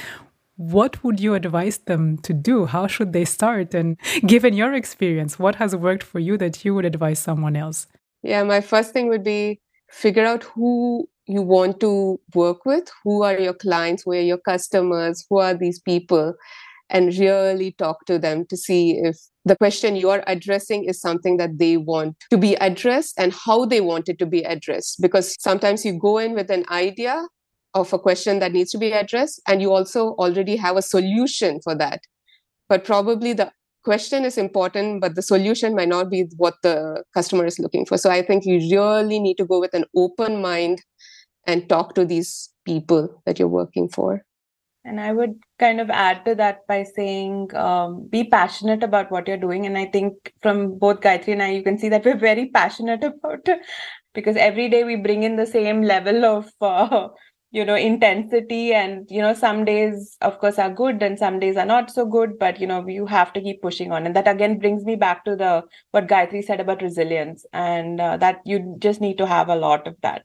what 0.56 1.02
would 1.02 1.20
you 1.20 1.34
advise 1.34 1.78
them 1.78 2.18
to 2.18 2.32
do? 2.32 2.66
How 2.66 2.86
should 2.86 3.12
they 3.12 3.24
start? 3.24 3.74
And 3.74 3.98
given 4.26 4.54
your 4.54 4.74
experience, 4.74 5.38
what 5.38 5.56
has 5.56 5.74
worked 5.74 6.02
for 6.02 6.18
you 6.18 6.36
that 6.38 6.64
you 6.64 6.74
would 6.74 6.84
advise 6.84 7.18
someone 7.18 7.56
else? 7.56 7.86
Yeah, 8.22 8.42
my 8.44 8.60
first 8.60 8.92
thing 8.92 9.08
would 9.08 9.24
be 9.24 9.60
figure 9.90 10.24
out 10.24 10.44
who 10.44 11.08
you 11.26 11.42
want 11.42 11.80
to 11.80 12.20
work 12.34 12.64
with, 12.64 12.90
who 13.04 13.22
are 13.22 13.38
your 13.38 13.54
clients, 13.54 14.02
who 14.04 14.12
are 14.12 14.20
your 14.20 14.38
customers, 14.38 15.24
who 15.28 15.38
are 15.38 15.54
these 15.54 15.80
people, 15.80 16.34
and 16.92 17.16
really 17.16 17.72
talk 17.72 18.04
to 18.06 18.18
them 18.18 18.46
to 18.46 18.56
see 18.56 18.98
if 19.02 19.16
the 19.44 19.56
question 19.56 19.96
you're 19.96 20.22
addressing 20.28 20.84
is 20.84 21.00
something 21.00 21.38
that 21.38 21.58
they 21.58 21.76
want 21.76 22.16
to 22.30 22.38
be 22.38 22.54
addressed 22.56 23.14
and 23.18 23.32
how 23.32 23.64
they 23.64 23.80
want 23.80 24.08
it 24.08 24.18
to 24.18 24.26
be 24.26 24.42
addressed. 24.42 25.00
Because 25.00 25.34
sometimes 25.40 25.84
you 25.84 25.98
go 25.98 26.18
in 26.18 26.34
with 26.34 26.50
an 26.50 26.64
idea 26.70 27.26
of 27.74 27.92
a 27.92 27.98
question 27.98 28.38
that 28.38 28.52
needs 28.52 28.70
to 28.70 28.78
be 28.78 28.92
addressed, 28.92 29.40
and 29.48 29.62
you 29.62 29.72
also 29.72 30.10
already 30.16 30.54
have 30.56 30.76
a 30.76 30.82
solution 30.82 31.58
for 31.64 31.74
that. 31.74 32.00
But 32.68 32.84
probably 32.84 33.32
the 33.32 33.50
question 33.82 34.24
is 34.24 34.38
important, 34.38 35.00
but 35.00 35.14
the 35.14 35.22
solution 35.22 35.74
might 35.74 35.88
not 35.88 36.10
be 36.10 36.26
what 36.36 36.54
the 36.62 37.02
customer 37.14 37.46
is 37.46 37.58
looking 37.58 37.86
for. 37.86 37.96
So 37.96 38.10
I 38.10 38.22
think 38.22 38.44
you 38.44 38.58
really 38.70 39.18
need 39.18 39.38
to 39.38 39.46
go 39.46 39.58
with 39.58 39.74
an 39.74 39.86
open 39.96 40.40
mind 40.40 40.82
and 41.46 41.68
talk 41.68 41.94
to 41.94 42.04
these 42.04 42.50
people 42.64 43.22
that 43.24 43.38
you're 43.38 43.48
working 43.48 43.88
for. 43.88 44.22
And 44.84 45.00
I 45.00 45.12
would 45.12 45.38
kind 45.58 45.80
of 45.80 45.90
add 45.90 46.24
to 46.24 46.34
that 46.34 46.66
by 46.66 46.82
saying, 46.82 47.54
um, 47.54 48.08
be 48.08 48.24
passionate 48.24 48.82
about 48.82 49.12
what 49.12 49.28
you're 49.28 49.36
doing. 49.36 49.64
And 49.64 49.78
I 49.78 49.86
think 49.86 50.32
from 50.42 50.76
both 50.78 51.00
Gayatri 51.00 51.32
and 51.32 51.42
I, 51.42 51.50
you 51.50 51.62
can 51.62 51.78
see 51.78 51.88
that 51.88 52.04
we're 52.04 52.16
very 52.16 52.48
passionate 52.48 53.04
about 53.04 53.46
it 53.46 53.60
because 54.12 54.36
every 54.36 54.68
day 54.68 54.82
we 54.82 54.96
bring 54.96 55.22
in 55.22 55.36
the 55.36 55.46
same 55.46 55.82
level 55.82 56.24
of, 56.24 56.50
uh, 56.60 57.08
you 57.52 57.64
know, 57.64 57.76
intensity. 57.76 58.74
And, 58.74 59.06
you 59.08 59.22
know, 59.22 59.34
some 59.34 59.64
days, 59.64 60.16
of 60.20 60.40
course, 60.40 60.58
are 60.58 60.70
good 60.70 61.00
and 61.00 61.16
some 61.16 61.38
days 61.38 61.56
are 61.56 61.66
not 61.66 61.92
so 61.92 62.04
good, 62.04 62.36
but, 62.40 62.60
you 62.60 62.66
know, 62.66 62.84
you 62.88 63.06
have 63.06 63.32
to 63.34 63.40
keep 63.40 63.62
pushing 63.62 63.92
on. 63.92 64.04
And 64.04 64.16
that 64.16 64.26
again 64.26 64.58
brings 64.58 64.84
me 64.84 64.96
back 64.96 65.24
to 65.26 65.36
the, 65.36 65.62
what 65.92 66.08
Gayatri 66.08 66.42
said 66.42 66.58
about 66.58 66.82
resilience 66.82 67.46
and 67.52 68.00
uh, 68.00 68.16
that 68.16 68.40
you 68.44 68.76
just 68.80 69.00
need 69.00 69.18
to 69.18 69.26
have 69.28 69.48
a 69.48 69.54
lot 69.54 69.86
of 69.86 69.94
that. 70.02 70.24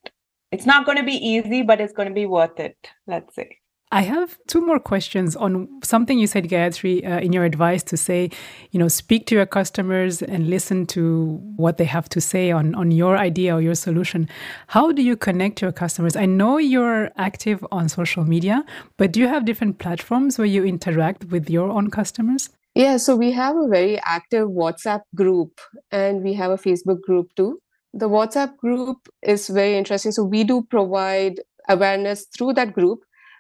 It's 0.52 0.66
not 0.66 0.86
going 0.86 0.98
to 0.98 1.04
be 1.04 1.14
easy, 1.16 1.62
but 1.62 1.80
it's 1.80 1.94
going 1.94 2.08
to 2.08 2.14
be 2.14 2.26
worth 2.26 2.60
it, 2.60 2.78
let's 3.06 3.36
say. 3.36 3.58
I 3.90 4.02
have 4.02 4.38
two 4.48 4.60
more 4.60 4.80
questions 4.80 5.38
on 5.38 5.70
something 5.82 6.20
you 6.20 6.28
said, 6.28 6.50
Gayatri, 6.50 7.06
uh, 7.06 7.20
in 7.22 7.32
your 7.32 7.46
advice 7.46 7.84
to 7.84 7.96
say, 7.96 8.30
you 8.72 8.80
know, 8.80 8.90
speak 8.90 9.26
to 9.28 9.36
your 9.36 9.46
customers 9.46 10.22
and 10.22 10.50
listen 10.50 10.86
to 10.88 11.40
what 11.56 11.78
they 11.78 11.86
have 11.86 12.10
to 12.10 12.20
say 12.20 12.52
on, 12.52 12.76
on 12.76 12.92
your 12.92 13.18
idea 13.18 13.56
or 13.56 13.62
your 13.62 13.76
solution. 13.76 14.28
How 14.68 14.92
do 14.92 15.02
you 15.02 15.16
connect 15.16 15.62
your 15.62 15.72
customers? 15.72 16.18
I 16.18 16.26
know 16.26 16.58
you're 16.58 17.12
active 17.16 17.66
on 17.72 17.88
social 17.88 18.26
media, 18.26 18.66
but 18.98 19.14
do 19.14 19.22
you 19.22 19.30
have 19.30 19.46
different 19.46 19.80
platforms 19.80 20.38
where 20.38 20.48
you 20.48 20.66
interact 20.66 21.24
with 21.26 21.50
your 21.50 21.70
own 21.70 21.90
customers? 21.90 22.50
Yeah, 22.76 22.98
so 22.98 23.16
we 23.16 23.32
have 23.32 23.56
a 23.56 23.70
very 23.70 24.00
active 24.04 24.50
WhatsApp 24.50 25.02
group 25.16 25.62
and 25.92 26.24
we 26.24 26.34
have 26.34 26.52
a 26.52 26.58
Facebook 26.58 27.02
group 27.02 27.34
too. 27.38 27.62
The 27.94 28.10
WhatsApp 28.10 28.58
group 28.58 29.08
is 29.24 29.48
very 29.48 29.78
interesting. 29.78 30.12
So 30.12 30.26
we 30.26 30.44
do 30.44 30.64
provide 30.70 31.40
awareness 31.70 32.26
through 32.36 32.54
that 32.54 32.74
group 32.74 33.00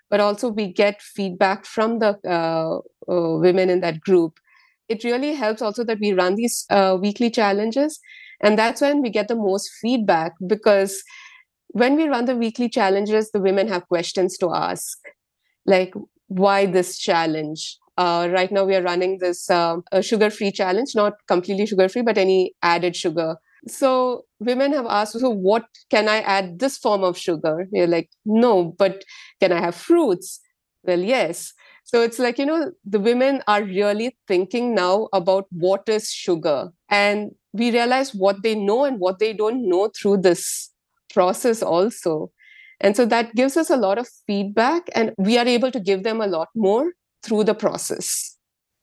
but 0.09 0.19
also 0.19 0.49
we 0.49 0.71
get 0.71 1.01
feedback 1.01 1.65
from 1.65 1.99
the 1.99 2.17
uh, 2.27 2.77
uh, 3.11 3.37
women 3.37 3.69
in 3.69 3.81
that 3.81 3.99
group. 4.01 4.39
It 4.89 5.03
really 5.03 5.33
helps 5.33 5.61
also 5.61 5.83
that 5.83 5.99
we 5.99 6.13
run 6.13 6.35
these 6.35 6.65
uh, 6.69 6.97
weekly 6.99 7.29
challenges. 7.29 7.99
And 8.41 8.57
that's 8.57 8.81
when 8.81 9.01
we 9.01 9.09
get 9.09 9.27
the 9.27 9.35
most 9.35 9.69
feedback 9.81 10.33
because 10.45 11.03
when 11.69 11.95
we 11.95 12.07
run 12.07 12.25
the 12.25 12.35
weekly 12.35 12.69
challenges, 12.69 13.31
the 13.31 13.39
women 13.39 13.67
have 13.67 13.87
questions 13.87 14.37
to 14.37 14.53
ask, 14.53 14.97
like, 15.65 15.93
why 16.27 16.65
this 16.65 16.97
challenge? 16.97 17.77
Uh, 17.97 18.29
right 18.31 18.51
now, 18.51 18.63
we 18.63 18.75
are 18.75 18.83
running 18.83 19.17
this 19.19 19.49
uh, 19.49 19.77
sugar 20.01 20.29
free 20.29 20.51
challenge, 20.51 20.91
not 20.95 21.13
completely 21.27 21.65
sugar 21.65 21.89
free, 21.89 22.03
but 22.03 22.17
any 22.17 22.53
added 22.61 22.95
sugar 22.95 23.35
so 23.67 24.25
women 24.39 24.73
have 24.73 24.85
asked, 24.85 25.19
so 25.19 25.29
what 25.29 25.65
can 25.89 26.07
I 26.07 26.19
add 26.19 26.59
this 26.59 26.77
form 26.77 27.03
of 27.03 27.17
sugar? 27.17 27.67
You're 27.71 27.87
like, 27.87 28.09
no, 28.25 28.75
but 28.77 29.03
can 29.39 29.51
I 29.51 29.59
have 29.59 29.75
fruits? 29.75 30.39
Well, 30.83 30.99
yes. 30.99 31.53
So 31.83 32.01
it's 32.01 32.19
like, 32.19 32.37
you 32.37 32.45
know, 32.45 32.71
the 32.85 32.99
women 32.99 33.41
are 33.47 33.63
really 33.63 34.17
thinking 34.27 34.75
now 34.75 35.07
about 35.13 35.45
what 35.51 35.87
is 35.87 36.11
sugar. 36.11 36.69
And 36.89 37.31
we 37.53 37.71
realize 37.71 38.13
what 38.13 38.43
they 38.43 38.55
know 38.55 38.85
and 38.85 38.99
what 38.99 39.19
they 39.19 39.33
don't 39.33 39.67
know 39.67 39.89
through 39.97 40.17
this 40.17 40.71
process 41.13 41.63
also. 41.63 42.31
And 42.79 42.95
so 42.95 43.05
that 43.07 43.33
gives 43.33 43.57
us 43.57 43.71
a 43.71 43.77
lot 43.77 43.97
of 43.97 44.07
feedback, 44.27 44.83
and 44.93 45.11
we 45.17 45.39
are 45.39 45.47
able 45.47 45.71
to 45.71 45.79
give 45.79 46.03
them 46.03 46.21
a 46.21 46.27
lot 46.27 46.49
more 46.55 46.91
through 47.23 47.45
the 47.45 47.55
process. 47.55 48.36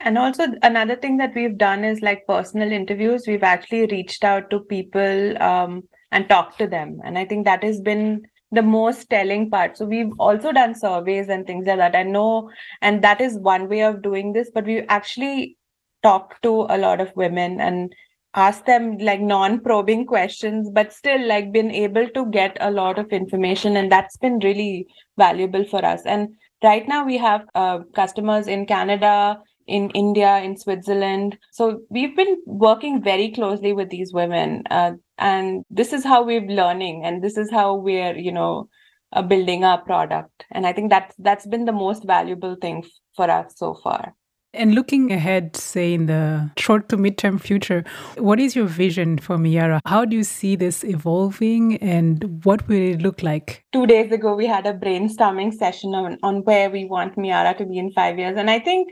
And 0.05 0.19
also, 0.19 0.45
another 0.63 0.97
thing 0.97 1.17
that 1.17 1.33
we've 1.35 1.57
done 1.57 1.83
is 1.83 2.03
like 2.03 2.27
personal 2.29 2.71
interviews. 2.71 3.25
We've 3.27 3.43
actually 3.43 3.87
reached 3.87 4.23
out 4.23 4.51
to 4.51 4.61
people 4.61 5.43
um, 5.43 5.83
and 6.13 6.29
talked 6.29 6.59
to 6.59 6.67
them. 6.67 7.01
And 7.05 7.19
I 7.19 7.25
think 7.25 7.47
that 7.47 7.65
has 7.65 7.81
been 7.81 8.23
the 8.53 8.61
most 8.63 9.09
telling 9.09 9.51
part. 9.51 9.79
So, 9.79 9.87
we've 9.87 10.13
also 10.19 10.53
done 10.53 10.75
surveys 10.75 11.31
and 11.31 11.47
things 11.47 11.67
like 11.67 11.79
that. 11.79 11.97
I 11.97 12.03
know, 12.03 12.51
and 12.83 13.03
that 13.03 13.23
is 13.23 13.39
one 13.39 13.67
way 13.71 13.83
of 13.83 14.03
doing 14.03 14.35
this, 14.35 14.51
but 14.55 14.67
we 14.67 14.81
actually 14.83 15.57
talked 16.03 16.43
to 16.43 16.67
a 16.69 16.77
lot 16.77 17.01
of 17.01 17.11
women 17.17 17.59
and 17.59 17.95
asked 18.35 18.67
them 18.67 18.99
like 18.99 19.21
non-probing 19.21 20.05
questions 20.05 20.69
but 20.75 20.93
still 20.93 21.25
like 21.27 21.53
been 21.53 21.71
able 21.71 22.07
to 22.09 22.27
get 22.31 22.57
a 22.61 22.71
lot 22.71 22.99
of 22.99 23.07
information 23.11 23.77
and 23.77 23.91
that's 23.91 24.17
been 24.17 24.39
really 24.41 24.87
valuable 25.17 25.65
for 25.65 25.85
us 25.85 26.03
and 26.05 26.29
right 26.63 26.89
now 26.89 27.07
we 27.07 27.17
have 27.17 27.43
uh, 27.55 27.79
customers 27.95 28.49
in 28.49 28.67
canada 28.67 29.39
in 29.67 29.91
India, 29.91 30.39
in 30.39 30.57
Switzerland. 30.57 31.39
So 31.53 31.81
we've 31.91 32.17
been 32.17 32.37
working 32.47 33.03
very 33.03 33.33
closely 33.33 33.73
with 33.73 33.91
these 33.91 34.13
women, 34.13 34.65
uh, 34.71 34.93
and 35.19 35.65
this 35.71 35.93
is 35.93 36.05
how 36.05 36.25
we're 36.25 36.47
learning, 36.47 37.05
and 37.05 37.23
this 37.23 37.37
is 37.37 37.51
how 37.51 37.75
we're, 37.75 38.17
you 38.17 38.33
know, 38.33 38.69
uh, 39.13 39.23
building 39.23 39.65
our 39.65 39.81
product. 39.81 40.45
And 40.51 40.67
I 40.67 40.73
think 40.73 40.91
that's 40.91 41.15
that's 41.19 41.47
been 41.47 41.65
the 41.65 41.73
most 41.73 42.05
valuable 42.05 42.57
thing 42.61 42.85
for 43.17 43.31
us 43.31 43.55
so 43.57 43.75
far. 43.75 44.15
And 44.55 44.75
looking 44.75 45.11
ahead, 45.11 45.57
say 45.57 45.93
in 45.93 46.07
the 46.07 46.49
short 46.57 46.89
to 46.91 46.97
midterm 46.97 47.41
future, 47.41 47.85
what 48.17 48.39
is 48.39 48.55
your 48.55 48.67
vision 48.67 49.19
for 49.19 49.37
Miyara? 49.37 49.81
How 49.85 50.05
do 50.05 50.17
you 50.17 50.23
see 50.23 50.55
this 50.55 50.85
evolving 50.85 51.77
and 51.79 52.45
what 52.45 52.67
will 52.69 52.95
it 52.95 53.03
look 53.03 53.23
like? 53.23 53.65
Two 53.73 53.85
days 53.87 54.13
ago, 54.13 54.37
we 54.37 54.47
had 54.47 54.65
a 54.65 54.73
brainstorming 54.73 55.53
session 55.53 55.95
on, 55.95 56.19
on 56.23 56.45
where 56.45 56.71
we 56.71 56.85
want 56.85 57.17
Miyara 57.17 57.59
to 57.59 57.67
be 57.67 57.79
in 57.79 57.91
five 57.93 58.17
years. 58.17 58.39
And 58.39 58.49
I 58.49 58.61
think 58.61 58.91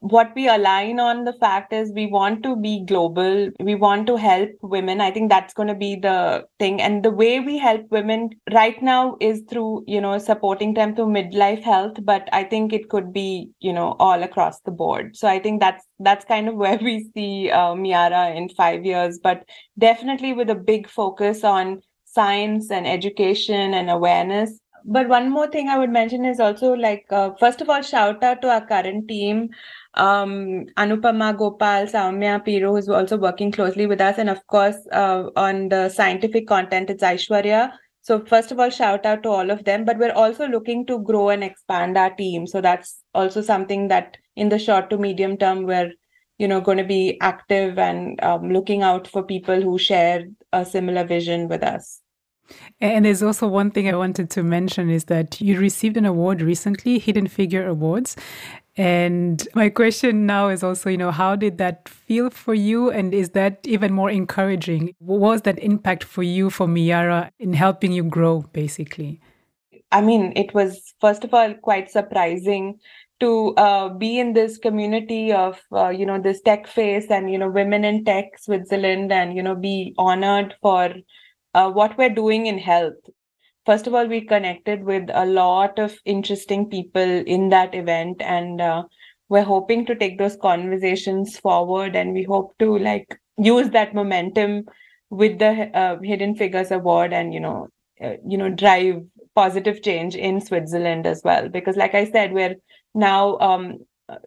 what 0.00 0.32
we 0.34 0.48
align 0.48 0.98
on 0.98 1.24
the 1.24 1.32
fact 1.34 1.72
is 1.72 1.92
we 1.94 2.06
want 2.06 2.42
to 2.42 2.56
be 2.56 2.84
global 2.86 3.50
we 3.60 3.74
want 3.74 4.06
to 4.06 4.16
help 4.16 4.50
women. 4.62 5.00
I 5.00 5.10
think 5.10 5.30
that's 5.30 5.54
going 5.54 5.68
to 5.68 5.74
be 5.74 5.96
the 5.96 6.46
thing. 6.58 6.80
And 6.80 7.04
the 7.04 7.10
way 7.10 7.40
we 7.40 7.58
help 7.58 7.90
women 7.90 8.30
right 8.52 8.82
now 8.82 9.16
is 9.20 9.42
through 9.48 9.84
you 9.86 10.00
know 10.00 10.18
supporting 10.18 10.74
them 10.74 10.94
through 10.94 11.06
midlife 11.06 11.62
health 11.62 11.98
but 12.02 12.28
i 12.32 12.42
think 12.44 12.72
it 12.72 12.88
could 12.88 13.12
be 13.12 13.50
you 13.60 13.72
know 13.72 13.96
all 13.98 14.22
across 14.22 14.60
the 14.60 14.70
board. 14.70 15.16
So 15.16 15.28
i 15.28 15.38
think 15.38 15.60
that's 15.60 15.84
that's 15.98 16.24
kind 16.24 16.48
of 16.48 16.54
where 16.62 16.78
we 16.78 17.10
see 17.14 17.50
uh, 17.50 17.74
miyara 17.74 18.34
in 18.36 18.48
5 18.48 18.84
years. 18.84 19.18
But 19.22 19.44
definitely 19.78 20.32
with 20.32 20.50
a 20.50 20.54
big 20.54 20.88
focus 20.88 21.44
on 21.44 21.80
science 22.04 22.70
and 22.70 22.86
education 22.86 23.74
and 23.74 23.90
awareness. 23.90 24.58
But 24.84 25.08
one 25.08 25.30
more 25.30 25.46
thing 25.46 25.68
i 25.68 25.78
would 25.78 25.90
mention 25.90 26.24
is 26.24 26.40
also 26.40 26.72
like 26.72 27.04
uh, 27.10 27.30
first 27.38 27.60
of 27.60 27.68
all 27.68 27.82
shout 27.82 28.24
out 28.24 28.40
to 28.42 28.50
our 28.50 28.66
current 28.66 29.08
team 29.08 29.50
um, 29.94 30.66
Anupama 30.76 31.36
Gopal, 31.36 31.86
Saumya 31.86 32.44
Piro, 32.44 32.74
who's 32.74 32.88
also 32.88 33.16
working 33.16 33.50
closely 33.50 33.86
with 33.86 34.00
us. 34.00 34.18
And 34.18 34.30
of 34.30 34.46
course, 34.46 34.76
uh, 34.92 35.30
on 35.36 35.68
the 35.68 35.88
scientific 35.88 36.46
content, 36.46 36.90
it's 36.90 37.02
Aishwarya. 37.02 37.72
So, 38.02 38.24
first 38.24 38.50
of 38.50 38.58
all, 38.58 38.70
shout 38.70 39.04
out 39.04 39.22
to 39.24 39.28
all 39.28 39.50
of 39.50 39.64
them. 39.64 39.84
But 39.84 39.98
we're 39.98 40.12
also 40.12 40.46
looking 40.48 40.86
to 40.86 40.98
grow 41.00 41.28
and 41.28 41.44
expand 41.44 41.98
our 41.98 42.10
team. 42.14 42.46
So, 42.46 42.60
that's 42.60 43.02
also 43.14 43.42
something 43.42 43.88
that 43.88 44.16
in 44.36 44.48
the 44.48 44.58
short 44.58 44.90
to 44.90 44.98
medium 44.98 45.36
term, 45.36 45.64
we're 45.64 45.92
you 46.38 46.48
know 46.48 46.60
going 46.60 46.78
to 46.78 46.84
be 46.84 47.18
active 47.20 47.78
and 47.78 48.22
um, 48.24 48.50
looking 48.50 48.82
out 48.82 49.06
for 49.06 49.22
people 49.22 49.60
who 49.60 49.78
share 49.78 50.24
a 50.52 50.64
similar 50.64 51.04
vision 51.04 51.48
with 51.48 51.62
us 51.62 52.00
and 52.80 53.04
there's 53.04 53.22
also 53.22 53.46
one 53.46 53.70
thing 53.70 53.88
I 53.88 53.94
wanted 53.96 54.30
to 54.30 54.42
mention 54.42 54.90
is 54.90 55.04
that 55.04 55.40
you 55.40 55.58
received 55.58 55.96
an 55.96 56.04
award 56.04 56.42
recently, 56.42 56.98
Hidden 56.98 57.28
Figure 57.28 57.66
Awards. 57.66 58.16
And 58.80 59.46
my 59.54 59.68
question 59.68 60.24
now 60.24 60.48
is 60.48 60.62
also, 60.62 60.88
you 60.88 60.96
know, 60.96 61.10
how 61.10 61.36
did 61.36 61.58
that 61.58 61.86
feel 61.86 62.30
for 62.30 62.54
you? 62.54 62.90
And 62.90 63.12
is 63.12 63.28
that 63.30 63.60
even 63.64 63.92
more 63.92 64.08
encouraging? 64.08 64.94
What 65.00 65.20
was 65.20 65.42
that 65.42 65.58
impact 65.58 66.02
for 66.02 66.22
you, 66.22 66.48
for 66.48 66.66
Miyara, 66.66 67.28
in 67.38 67.52
helping 67.52 67.92
you 67.92 68.04
grow, 68.04 68.40
basically? 68.54 69.20
I 69.92 70.00
mean, 70.00 70.32
it 70.34 70.54
was, 70.54 70.94
first 70.98 71.24
of 71.24 71.34
all, 71.34 71.52
quite 71.52 71.90
surprising 71.90 72.80
to 73.20 73.54
uh, 73.56 73.90
be 73.90 74.18
in 74.18 74.32
this 74.32 74.56
community 74.56 75.30
of, 75.30 75.60
uh, 75.72 75.90
you 75.90 76.06
know, 76.06 76.18
this 76.18 76.40
tech 76.40 76.66
face 76.66 77.10
and, 77.10 77.30
you 77.30 77.36
know, 77.36 77.50
women 77.50 77.84
in 77.84 78.02
tech 78.06 78.38
Switzerland 78.38 79.12
and, 79.12 79.36
you 79.36 79.42
know, 79.42 79.56
be 79.56 79.94
honored 79.98 80.54
for 80.62 80.94
uh, 81.52 81.70
what 81.70 81.98
we're 81.98 82.14
doing 82.14 82.46
in 82.46 82.56
health 82.56 82.94
first 83.70 83.86
of 83.86 83.94
all 83.94 84.08
we 84.08 84.20
connected 84.20 84.82
with 84.82 85.10
a 85.14 85.24
lot 85.24 85.78
of 85.78 85.96
interesting 86.04 86.68
people 86.68 87.10
in 87.34 87.50
that 87.50 87.72
event 87.72 88.20
and 88.20 88.60
uh, 88.60 88.82
we're 89.28 89.50
hoping 89.50 89.86
to 89.86 89.94
take 89.94 90.18
those 90.18 90.36
conversations 90.42 91.36
forward 91.38 91.94
and 91.94 92.12
we 92.12 92.24
hope 92.24 92.52
to 92.58 92.78
like 92.78 93.16
use 93.38 93.70
that 93.70 93.94
momentum 93.94 94.64
with 95.10 95.38
the 95.38 95.52
uh, 95.82 95.96
hidden 96.02 96.34
figures 96.34 96.72
award 96.72 97.12
and 97.12 97.32
you 97.32 97.38
know 97.38 97.68
uh, 98.02 98.14
you 98.26 98.36
know 98.36 98.50
drive 98.50 98.96
positive 99.36 99.80
change 99.82 100.16
in 100.16 100.40
switzerland 100.40 101.06
as 101.06 101.22
well. 101.24 101.48
Because 101.48 101.76
like 101.76 101.94
i 101.94 102.04
said 102.10 102.32
we're 102.32 102.56
now 102.94 103.38
um, 103.38 103.78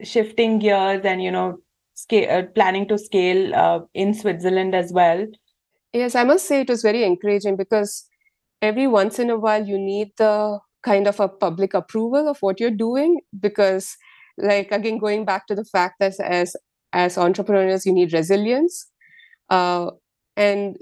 shifting 0.03 0.57
gears 0.59 1.01
and 1.03 1.21
you 1.21 1.31
know 1.31 1.57
scale, 1.95 2.31
uh, 2.31 2.43
planning 2.55 2.87
to 2.87 2.97
scale 2.97 3.53
uh, 3.53 3.79
in 3.93 4.13
switzerland 4.13 4.73
as 4.73 4.93
well. 4.93 5.27
Yes 5.91 6.15
i 6.15 6.23
must 6.23 6.47
say 6.47 6.61
it 6.61 6.69
was 6.69 6.81
very 6.81 7.03
encouraging 7.03 7.57
because 7.57 8.07
every 8.63 8.87
once 8.87 9.19
in 9.19 9.29
a 9.31 9.39
while 9.39 9.67
you 9.67 9.79
need 9.79 10.09
the 10.17 10.59
kind 10.83 11.07
of 11.07 11.19
a 11.19 11.29
public 11.29 11.73
approval 11.75 12.29
of 12.29 12.37
what 12.41 12.59
you're 12.59 12.71
doing 12.71 13.21
because 13.39 13.97
like 14.37 14.71
again 14.71 14.99
going 14.99 15.25
back 15.25 15.47
to 15.47 15.55
the 15.55 15.65
fact 15.65 15.95
that 15.99 16.19
as 16.21 16.55
as 16.93 17.17
entrepreneurs 17.17 17.85
you 17.85 17.93
need 17.93 18.13
resilience 18.13 18.87
uh, 19.49 19.91
and 20.37 20.77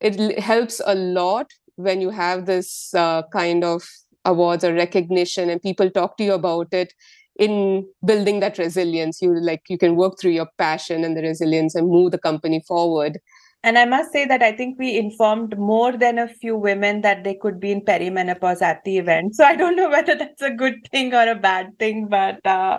it 0.00 0.38
helps 0.40 0.80
a 0.86 0.94
lot 0.94 1.46
when 1.76 2.00
you 2.00 2.10
have 2.10 2.46
this 2.46 2.92
uh, 2.94 3.22
kind 3.32 3.64
of 3.64 3.82
awards 4.24 4.64
or 4.64 4.74
recognition 4.74 5.50
and 5.50 5.62
people 5.62 5.90
talk 5.90 6.16
to 6.16 6.24
you 6.24 6.32
about 6.34 6.68
it 6.72 6.92
in 7.38 7.86
building 8.04 8.40
that 8.40 8.58
resilience. 8.58 9.20
You 9.22 9.34
like 9.40 9.62
you 9.68 9.78
can 9.78 9.96
work 9.96 10.14
through 10.20 10.32
your 10.32 10.48
passion 10.58 11.04
and 11.04 11.16
the 11.16 11.22
resilience 11.22 11.74
and 11.74 11.88
move 11.88 12.12
the 12.12 12.18
company 12.18 12.62
forward 12.66 13.18
and 13.62 13.76
I 13.78 13.84
must 13.84 14.12
say 14.12 14.24
that 14.26 14.42
I 14.42 14.52
think 14.52 14.78
we 14.78 14.96
informed 14.96 15.58
more 15.58 15.96
than 15.96 16.18
a 16.18 16.28
few 16.28 16.56
women 16.56 17.00
that 17.00 17.24
they 17.24 17.34
could 17.34 17.58
be 17.58 17.72
in 17.72 17.80
perimenopause 17.80 18.62
at 18.62 18.84
the 18.84 18.98
event. 18.98 19.34
So 19.34 19.44
I 19.44 19.56
don't 19.56 19.76
know 19.76 19.90
whether 19.96 20.14
that's 20.14 20.42
a 20.42 20.50
good 20.50 20.86
thing 20.90 21.14
or 21.14 21.28
a 21.28 21.34
bad 21.34 21.78
thing, 21.78 22.06
but 22.08 22.44
uh, 22.46 22.78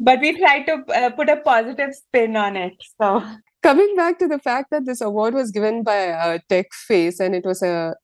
but 0.00 0.20
we 0.20 0.38
try 0.38 0.62
to 0.62 0.84
uh, 0.94 1.10
put 1.10 1.28
a 1.28 1.36
positive 1.36 1.94
spin 1.94 2.36
on 2.36 2.56
it. 2.56 2.74
So 3.00 3.22
coming 3.62 3.94
back 3.96 4.18
to 4.20 4.28
the 4.28 4.38
fact 4.38 4.70
that 4.70 4.86
this 4.86 5.00
award 5.00 5.34
was 5.34 5.50
given 5.50 5.82
by 5.82 5.96
a 5.96 6.40
tech 6.48 6.72
face 6.72 7.20
and 7.20 7.34
it 7.34 7.44
was 7.44 7.62
a, 7.62 7.94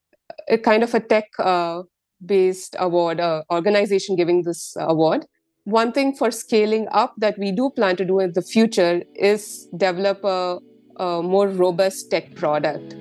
a 0.49 0.59
kind 0.59 0.83
of 0.83 0.95
a 0.95 1.01
tech 1.01 1.27
uh, 1.39 1.83
based 2.25 2.77
award, 2.79 3.21
uh, 3.21 3.43
organization 3.51 4.17
giving 4.17 4.43
this 4.43 4.77
award. 4.79 5.27
One 5.65 5.93
thing 5.93 6.15
for 6.15 6.31
scaling 6.31 6.89
up 6.91 7.15
that 7.19 7.39
we 7.39 7.51
do 7.51 7.71
plan 7.71 7.97
to 7.97 8.05
do 8.05 8.19
in 8.21 8.33
the 8.35 8.43
future 8.43 9.03
is 9.15 9.67
develop 9.77 10.23
a 10.25 10.59
a 10.97 11.23
more 11.23 11.49
robust 11.49 12.11
tech 12.11 12.35
product 12.35 12.97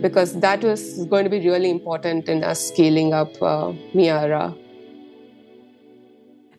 because 0.00 0.38
that 0.40 0.62
was 0.62 1.04
going 1.06 1.24
to 1.24 1.30
be 1.30 1.40
really 1.40 1.70
important 1.70 2.28
in 2.28 2.44
us 2.44 2.68
scaling 2.68 3.12
up 3.12 3.30
uh, 3.42 3.72
Miyara. 3.94 4.56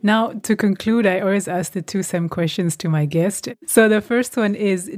Now, 0.01 0.31
to 0.43 0.55
conclude, 0.55 1.05
I 1.05 1.19
always 1.19 1.47
ask 1.47 1.73
the 1.73 1.81
two 1.81 2.03
same 2.03 2.29
questions 2.29 2.77
to 2.77 2.89
my 2.89 3.05
guest. 3.05 3.49
So 3.67 3.89
the 3.89 4.01
first 4.01 4.37
one 4.37 4.55
is 4.55 4.89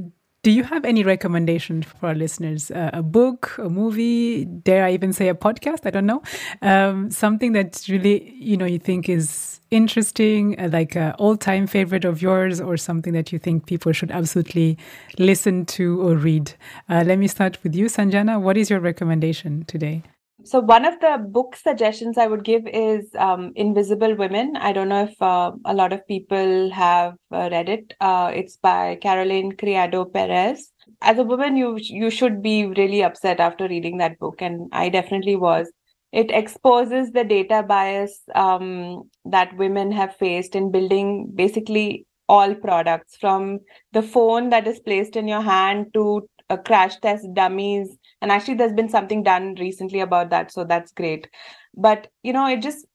do 0.42 0.50
you 0.50 0.64
have 0.64 0.84
any 0.84 1.04
recommendation 1.04 1.82
for 1.82 2.08
our 2.08 2.14
listeners? 2.14 2.70
Uh, 2.70 2.90
a 2.92 3.02
book, 3.02 3.54
a 3.58 3.68
movie, 3.70 4.44
dare 4.44 4.84
I 4.84 4.92
even 4.92 5.12
say 5.12 5.28
a 5.28 5.34
podcast? 5.34 5.86
I 5.86 5.90
don't 5.90 6.06
know. 6.06 6.22
Um, 6.62 7.10
something 7.12 7.52
that 7.52 7.84
really, 7.88 8.32
you 8.34 8.56
know, 8.56 8.64
you 8.64 8.80
think 8.80 9.08
is 9.08 9.60
interesting, 9.70 10.58
uh, 10.58 10.68
like 10.72 10.96
an 10.96 11.12
all-time 11.12 11.66
favorite 11.68 12.04
of 12.04 12.20
yours, 12.20 12.60
or 12.60 12.76
something 12.76 13.12
that 13.12 13.32
you 13.32 13.38
think 13.38 13.66
people 13.66 13.92
should 13.92 14.10
absolutely 14.10 14.76
listen 15.18 15.64
to 15.66 16.02
or 16.02 16.16
read. 16.16 16.52
Uh, 16.88 17.04
let 17.06 17.18
me 17.18 17.28
start 17.28 17.62
with 17.62 17.74
you, 17.74 17.86
Sanjana. 17.86 18.40
What 18.40 18.56
is 18.56 18.68
your 18.68 18.80
recommendation 18.80 19.64
today? 19.66 20.02
So 20.44 20.60
one 20.60 20.84
of 20.84 20.98
the 21.00 21.24
book 21.28 21.56
suggestions 21.56 22.18
I 22.18 22.26
would 22.26 22.42
give 22.44 22.66
is 22.66 23.08
um, 23.18 23.52
Invisible 23.54 24.16
Women. 24.16 24.56
I 24.56 24.72
don't 24.72 24.88
know 24.88 25.04
if 25.04 25.22
uh, 25.22 25.52
a 25.64 25.74
lot 25.74 25.92
of 25.92 26.06
people 26.06 26.70
have 26.70 27.14
uh, 27.30 27.48
read 27.52 27.68
it. 27.68 27.94
Uh, 28.00 28.32
it's 28.34 28.56
by 28.56 28.98
Caroline 29.00 29.52
Criado 29.52 30.04
Perez. 30.04 30.72
As 31.00 31.18
a 31.18 31.22
woman, 31.22 31.56
you 31.56 31.76
you 31.78 32.10
should 32.10 32.42
be 32.42 32.66
really 32.66 33.02
upset 33.02 33.40
after 33.40 33.68
reading 33.68 33.98
that 33.98 34.18
book, 34.18 34.42
and 34.42 34.68
I 34.72 34.88
definitely 34.88 35.36
was. 35.36 35.70
It 36.12 36.30
exposes 36.30 37.12
the 37.12 37.24
data 37.24 37.62
bias 37.62 38.20
um, 38.34 39.10
that 39.24 39.56
women 39.56 39.92
have 39.92 40.16
faced 40.16 40.54
in 40.54 40.70
building 40.70 41.30
basically 41.34 42.06
all 42.28 42.54
products, 42.54 43.16
from 43.16 43.60
the 43.92 44.02
phone 44.02 44.50
that 44.50 44.66
is 44.66 44.80
placed 44.80 45.16
in 45.16 45.28
your 45.28 45.40
hand 45.40 45.86
to 45.94 46.28
a 46.50 46.58
crash 46.58 46.96
test 47.00 47.26
dummies 47.34 47.96
and 48.22 48.30
actually 48.30 48.54
there's 48.54 48.72
been 48.72 48.88
something 48.88 49.22
done 49.22 49.56
recently 49.58 50.00
about 50.00 50.30
that 50.30 50.50
so 50.52 50.64
that's 50.64 50.92
great. 50.92 51.28
But 51.74 52.06
you 52.22 52.32
know 52.32 52.46
it 52.46 52.62
just 52.62 52.86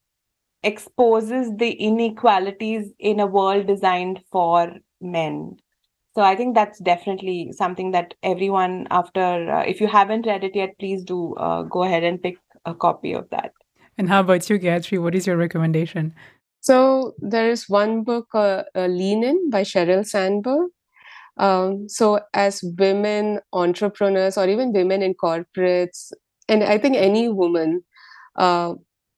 exposes 0.63 1.51
the 1.57 1.71
inequalities 1.71 2.91
in 2.97 3.19
a 3.19 3.27
world 3.27 3.67
designed 3.67 4.21
for 4.31 4.73
men. 5.01 5.57
So 6.15 6.23
i 6.23 6.35
think 6.35 6.55
that's 6.55 6.79
definitely 6.79 7.51
something 7.51 7.91
that 7.91 8.15
everyone 8.23 8.87
after 8.89 9.51
uh, 9.57 9.63
if 9.63 9.79
you 9.79 9.87
haven't 9.87 10.25
read 10.25 10.43
it 10.43 10.55
yet 10.55 10.71
please 10.79 11.03
do 11.03 11.35
uh, 11.35 11.61
go 11.63 11.83
ahead 11.83 12.03
and 12.03 12.21
pick 12.21 12.39
a 12.65 12.73
copy 12.73 13.13
of 13.13 13.29
that. 13.29 13.51
And 13.97 14.09
how 14.09 14.21
about 14.21 14.49
you 14.49 14.57
gayatri? 14.59 15.01
What 15.01 15.15
is 15.15 15.27
your 15.27 15.37
recommendation? 15.37 16.15
So 16.59 17.13
there 17.19 17.49
is 17.49 17.69
one 17.69 18.03
book 18.03 18.27
uh, 18.33 18.63
uh 18.75 18.87
lean 18.87 19.23
in 19.23 19.49
by 19.49 19.61
sheryl 19.63 20.07
sandberg 20.15 20.69
um, 21.37 21.87
so, 21.87 22.19
as 22.33 22.63
women 22.77 23.39
entrepreneurs 23.53 24.37
or 24.37 24.47
even 24.47 24.73
women 24.73 25.01
in 25.01 25.13
corporates, 25.13 26.11
and 26.49 26.63
I 26.63 26.77
think 26.77 26.95
any 26.95 27.29
woman 27.29 27.83
uh, 28.37 28.73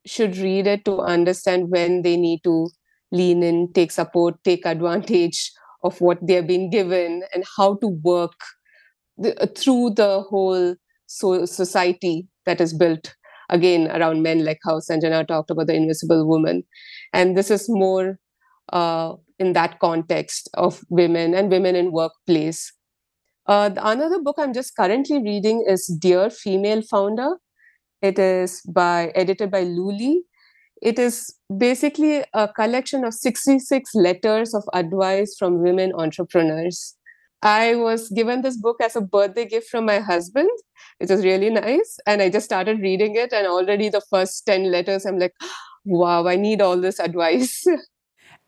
should 0.05 0.37
read 0.37 0.67
it 0.67 0.85
to 0.85 0.99
understand 0.99 1.69
when 1.69 2.01
they 2.01 2.17
need 2.17 2.43
to 2.43 2.69
lean 3.11 3.43
in, 3.43 3.71
take 3.73 3.91
support, 3.91 4.35
take 4.43 4.65
advantage 4.65 5.51
of 5.83 5.99
what 6.01 6.17
they're 6.21 6.43
being 6.43 6.69
given, 6.69 7.23
and 7.33 7.43
how 7.57 7.75
to 7.75 7.87
work 7.87 8.33
the, 9.17 9.41
uh, 9.41 9.47
through 9.57 9.91
the 9.91 10.21
whole 10.21 10.75
so 11.07 11.45
society 11.45 12.27
that 12.45 12.61
is 12.61 12.73
built 12.73 13.15
again 13.49 13.89
around 13.91 14.21
men, 14.21 14.45
like 14.45 14.59
how 14.63 14.79
Sanjana 14.79 15.27
talked 15.27 15.51
about 15.51 15.67
the 15.67 15.73
invisible 15.73 16.27
woman. 16.27 16.63
And 17.13 17.37
this 17.37 17.49
is 17.49 17.67
more 17.69 18.19
uh, 18.73 19.13
in 19.39 19.53
that 19.53 19.79
context 19.79 20.49
of 20.53 20.83
women 20.89 21.33
and 21.33 21.49
women 21.49 21.75
in 21.75 21.91
workplace. 21.91 22.73
Uh, 23.47 23.71
another 23.77 24.21
book 24.21 24.35
I'm 24.37 24.53
just 24.53 24.75
currently 24.75 25.21
reading 25.23 25.65
is 25.67 25.87
Dear 25.87 26.29
Female 26.29 26.83
Founder. 26.83 27.37
It 28.01 28.19
is 28.19 28.61
by 28.61 29.11
edited 29.15 29.49
by 29.49 29.63
Lu 29.63 29.91
Li. 29.91 30.23
It 30.81 30.99
is 30.99 31.33
basically 31.57 32.23
a 32.33 32.47
collection 32.47 33.03
of 33.03 33.13
66 33.13 33.95
letters 33.95 34.53
of 34.53 34.63
advice 34.73 35.35
from 35.37 35.61
women 35.61 35.91
entrepreneurs. 35.93 36.95
I 37.41 37.75
was 37.75 38.09
given 38.09 38.41
this 38.41 38.57
book 38.57 38.77
as 38.81 38.95
a 38.95 39.01
birthday 39.01 39.45
gift 39.45 39.69
from 39.69 39.85
my 39.85 39.99
husband, 39.99 40.49
which 40.99 41.09
was 41.09 41.23
really 41.23 41.49
nice. 41.49 41.97
And 42.05 42.21
I 42.21 42.29
just 42.29 42.45
started 42.45 42.81
reading 42.81 43.15
it, 43.15 43.33
and 43.33 43.47
already 43.47 43.89
the 43.89 44.01
first 44.09 44.45
10 44.45 44.71
letters, 44.71 45.05
I'm 45.05 45.17
like, 45.17 45.33
wow, 45.85 46.27
I 46.27 46.35
need 46.35 46.61
all 46.61 46.79
this 46.79 46.99
advice. 46.99 47.65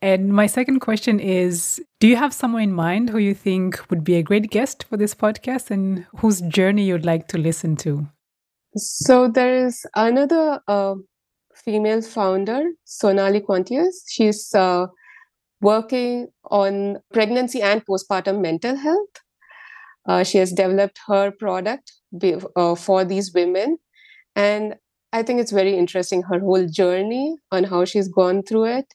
And 0.02 0.32
my 0.32 0.48
second 0.48 0.80
question 0.80 1.20
is 1.20 1.80
Do 2.00 2.08
you 2.08 2.16
have 2.16 2.34
someone 2.34 2.62
in 2.62 2.72
mind 2.72 3.08
who 3.08 3.18
you 3.18 3.34
think 3.34 3.88
would 3.88 4.02
be 4.02 4.16
a 4.16 4.22
great 4.22 4.50
guest 4.50 4.84
for 4.90 4.96
this 4.96 5.14
podcast 5.14 5.70
and 5.70 6.04
whose 6.16 6.40
journey 6.40 6.84
you'd 6.84 7.06
like 7.06 7.28
to 7.28 7.38
listen 7.38 7.76
to? 7.76 8.08
So 8.76 9.28
there 9.28 9.64
is 9.64 9.86
another 9.94 10.60
uh, 10.66 10.96
female 11.54 12.02
founder, 12.02 12.70
Sonali 12.84 13.40
Quantius. 13.40 13.94
She's 14.08 14.52
uh, 14.54 14.86
working 15.60 16.28
on 16.50 16.98
pregnancy 17.12 17.62
and 17.62 17.86
postpartum 17.86 18.40
mental 18.40 18.74
health. 18.74 19.14
Uh, 20.08 20.24
she 20.24 20.38
has 20.38 20.52
developed 20.52 20.98
her 21.06 21.30
product 21.30 21.92
uh, 22.56 22.74
for 22.74 23.04
these 23.04 23.32
women. 23.32 23.78
And 24.34 24.74
I 25.12 25.22
think 25.22 25.40
it's 25.40 25.52
very 25.52 25.76
interesting 25.76 26.22
her 26.22 26.40
whole 26.40 26.66
journey 26.66 27.36
on 27.52 27.64
how 27.64 27.84
she's 27.84 28.08
gone 28.08 28.42
through 28.42 28.64
it 28.64 28.86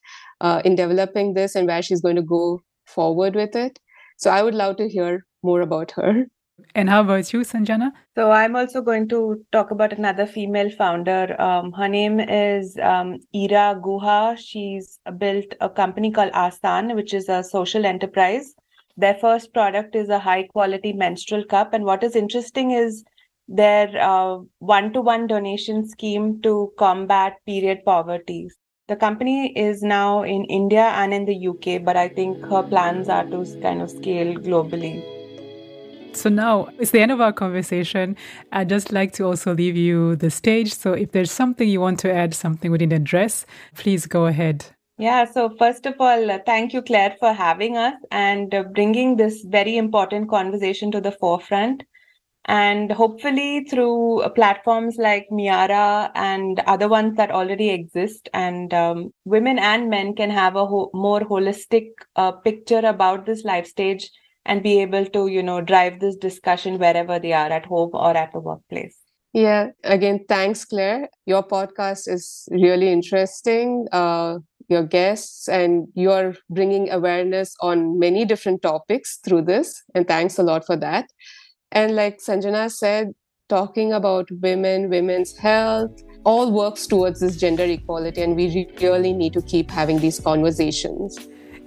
uh, 0.42 0.62
in 0.66 0.76
developing 0.76 1.34
this 1.34 1.56
and 1.56 1.68
where 1.68 1.82
she's 1.82 2.02
going 2.02 2.16
to 2.16 2.22
go 2.22 2.62
forward 2.86 3.36
with 3.36 3.56
it. 3.56 3.80
So 4.18 4.32
I 4.32 4.42
would 4.44 4.56
love 4.56 4.78
to 4.78 4.90
hear 4.90 5.26
more 5.44 5.62
about 5.62 5.92
her. 5.92 6.26
And 6.74 6.90
how 6.90 7.02
about 7.02 7.32
you, 7.32 7.42
Sanjana? 7.42 7.92
So 8.16 8.32
I'm 8.32 8.56
also 8.56 8.82
going 8.82 9.08
to 9.10 9.46
talk 9.52 9.70
about 9.70 9.94
another 9.94 10.26
female 10.26 10.72
founder. 10.72 11.40
Um, 11.40 11.72
her 11.74 11.88
name 11.88 12.20
is 12.20 12.76
um, 12.82 13.20
Ira 13.36 13.80
Guha. 13.80 14.38
She's 14.38 15.00
built 15.20 15.46
a 15.62 15.70
company 15.70 16.12
called 16.12 16.32
Asan, 16.34 16.96
which 16.96 17.14
is 17.14 17.30
a 17.30 17.44
social 17.44 17.86
enterprise. 17.86 18.56
Their 18.96 19.14
first 19.16 19.54
product 19.54 19.96
is 19.96 20.10
a 20.10 20.18
high 20.18 20.48
quality 20.48 20.94
menstrual 20.94 21.46
cup. 21.46 21.74
And 21.74 21.86
what 21.86 22.04
is 22.04 22.16
interesting 22.16 22.72
is 22.72 23.04
their 23.48 23.88
one 24.58 24.94
to 24.94 25.02
one 25.02 25.28
donation 25.28 25.88
scheme 25.88 26.42
to 26.42 26.74
combat 26.80 27.34
period 27.46 27.86
poverty. 27.86 28.50
The 28.88 28.96
company 28.96 29.52
is 29.52 29.84
now 29.84 30.24
in 30.24 30.46
India 30.46 30.84
and 30.96 31.14
in 31.14 31.26
the 31.26 31.48
UK, 31.50 31.84
but 31.84 31.98
I 31.98 32.08
think 32.08 32.42
her 32.46 32.64
plans 32.64 33.10
are 33.10 33.26
to 33.26 33.46
kind 33.62 33.82
of 33.82 33.92
scale 33.92 34.36
globally. 34.36 35.04
So 36.16 36.30
now 36.30 36.70
it's 36.80 36.92
the 36.92 37.02
end 37.02 37.12
of 37.12 37.20
our 37.20 37.34
conversation. 37.34 38.16
I'd 38.54 38.70
just 38.70 38.94
like 38.94 39.12
to 39.16 39.26
also 39.26 39.54
leave 39.54 39.76
you 39.76 40.16
the 40.16 40.30
stage. 40.30 40.74
So 40.74 40.94
if 40.94 41.12
there's 41.12 41.32
something 41.32 41.68
you 41.68 41.82
want 41.82 42.00
to 42.00 42.14
add, 42.14 42.34
something 42.34 42.72
we 42.72 42.78
didn't 42.78 42.94
address, 42.94 43.46
please 43.76 44.06
go 44.06 44.26
ahead. 44.28 44.66
Yeah, 44.98 45.26
so 45.26 45.50
first 45.60 45.86
of 45.86 45.96
all, 46.00 46.40
thank 46.46 46.72
you, 46.72 46.82
Claire, 46.82 47.18
for 47.20 47.34
having 47.34 47.76
us 47.76 47.96
and 48.10 48.56
bringing 48.74 49.18
this 49.18 49.44
very 49.44 49.76
important 49.76 50.30
conversation 50.30 50.92
to 50.92 51.02
the 51.02 51.12
forefront. 51.12 51.84
And 52.48 52.92
hopefully, 52.92 53.66
through 53.70 54.22
uh, 54.22 54.30
platforms 54.30 54.96
like 54.98 55.28
Miyara 55.32 56.12
and 56.16 56.60
other 56.62 56.88
ones 56.88 57.18
that 57.18 57.30
already 57.30 57.70
exist, 57.70 58.30
and 58.34 58.74
um, 58.74 59.14
women 59.26 59.60
and 59.60 59.90
men 59.90 60.16
can 60.16 60.30
have 60.30 60.56
a 60.56 60.66
ho- 60.66 60.90
more 60.94 61.22
holistic 61.22 61.90
uh, 62.16 62.32
picture 62.32 62.80
about 62.80 63.26
this 63.26 63.44
life 63.44 63.68
stage 63.68 64.10
and 64.46 64.64
be 64.64 64.82
able 64.82 65.06
to, 65.08 65.28
you 65.28 65.44
know, 65.44 65.60
drive 65.60 66.00
this 66.00 66.16
discussion 66.16 66.80
wherever 66.80 67.20
they 67.20 67.34
are 67.34 67.52
at 67.52 67.66
home 67.66 67.90
or 67.94 68.16
at 68.16 68.32
the 68.32 68.40
workplace. 68.40 68.98
Yeah, 69.34 69.68
again, 69.84 70.26
thanks, 70.28 70.64
Claire. 70.66 71.10
Your 71.26 71.44
podcast 71.44 72.08
is 72.08 72.48
really 72.50 72.92
interesting. 72.92 73.88
Uh, 73.92 74.40
your 74.70 74.84
guests 74.84 75.48
and 75.48 75.88
you're 75.94 76.36
bringing 76.50 76.90
awareness 76.90 77.56
on 77.62 78.00
many 78.00 78.26
different 78.26 78.62
topics 78.62 79.20
through 79.24 79.44
this. 79.44 79.84
And 79.94 80.08
thanks 80.08 80.38
a 80.38 80.44
lot 80.44 80.66
for 80.66 80.76
that. 80.78 81.06
And 81.72 81.96
like 81.96 82.20
Sanjana 82.20 82.72
said, 82.72 83.14
talking 83.50 83.94
about 83.94 84.30
women, 84.42 84.90
women's 84.90 85.38
health, 85.38 86.04
all 86.24 86.52
works 86.52 86.88
towards 86.88 87.20
this 87.20 87.38
gender 87.38 87.64
equality. 87.64 88.22
And 88.22 88.36
we 88.36 88.68
really 88.82 89.14
need 89.14 89.34
to 89.34 89.42
keep 89.42 89.72
having 89.72 90.00
these 90.00 90.20
conversations. 90.20 91.18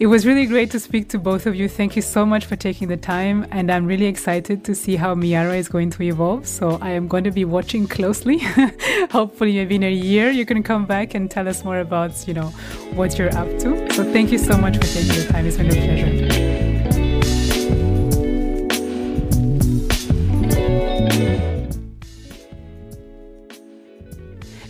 It 0.01 0.07
was 0.07 0.25
really 0.25 0.47
great 0.47 0.71
to 0.71 0.81
speak 0.81 1.11
to 1.11 1.19
both 1.19 1.45
of 1.45 1.55
you. 1.55 1.69
Thank 1.69 1.95
you 1.95 2.01
so 2.01 2.25
much 2.25 2.47
for 2.47 2.57
taking 2.57 2.89
the 2.89 2.97
time. 2.97 3.47
And 3.51 3.71
I'm 3.71 3.85
really 3.85 4.07
excited 4.07 4.65
to 4.65 4.75
see 4.75 4.97
how 4.97 5.15
Miyara 5.15 5.59
is 5.59 5.69
going 5.69 5.91
to 5.91 6.03
evolve. 6.03 6.47
So 6.47 6.79
I 6.81 6.93
am 6.93 7.07
going 7.07 7.25
to 7.25 7.31
be 7.31 7.45
watching 7.45 7.87
closely. 7.87 8.39
Hopefully, 9.11 9.53
maybe 9.53 9.75
in 9.75 9.83
a 9.83 9.93
year, 9.93 10.31
you 10.31 10.47
can 10.47 10.63
come 10.63 10.87
back 10.87 11.13
and 11.13 11.31
tell 11.31 11.47
us 11.47 11.65
more 11.65 11.81
about, 11.81 12.27
you 12.27 12.33
know, 12.33 12.47
what 12.95 13.19
you're 13.19 13.37
up 13.37 13.49
to. 13.59 13.93
So 13.93 14.11
thank 14.11 14.33
you 14.33 14.39
so 14.39 14.57
much 14.57 14.77
for 14.79 14.85
taking 14.85 15.17
the 15.17 15.27
time. 15.31 15.45
It's 15.45 15.59
been 15.59 15.67
a 15.67 15.75
pleasure. 15.75 16.50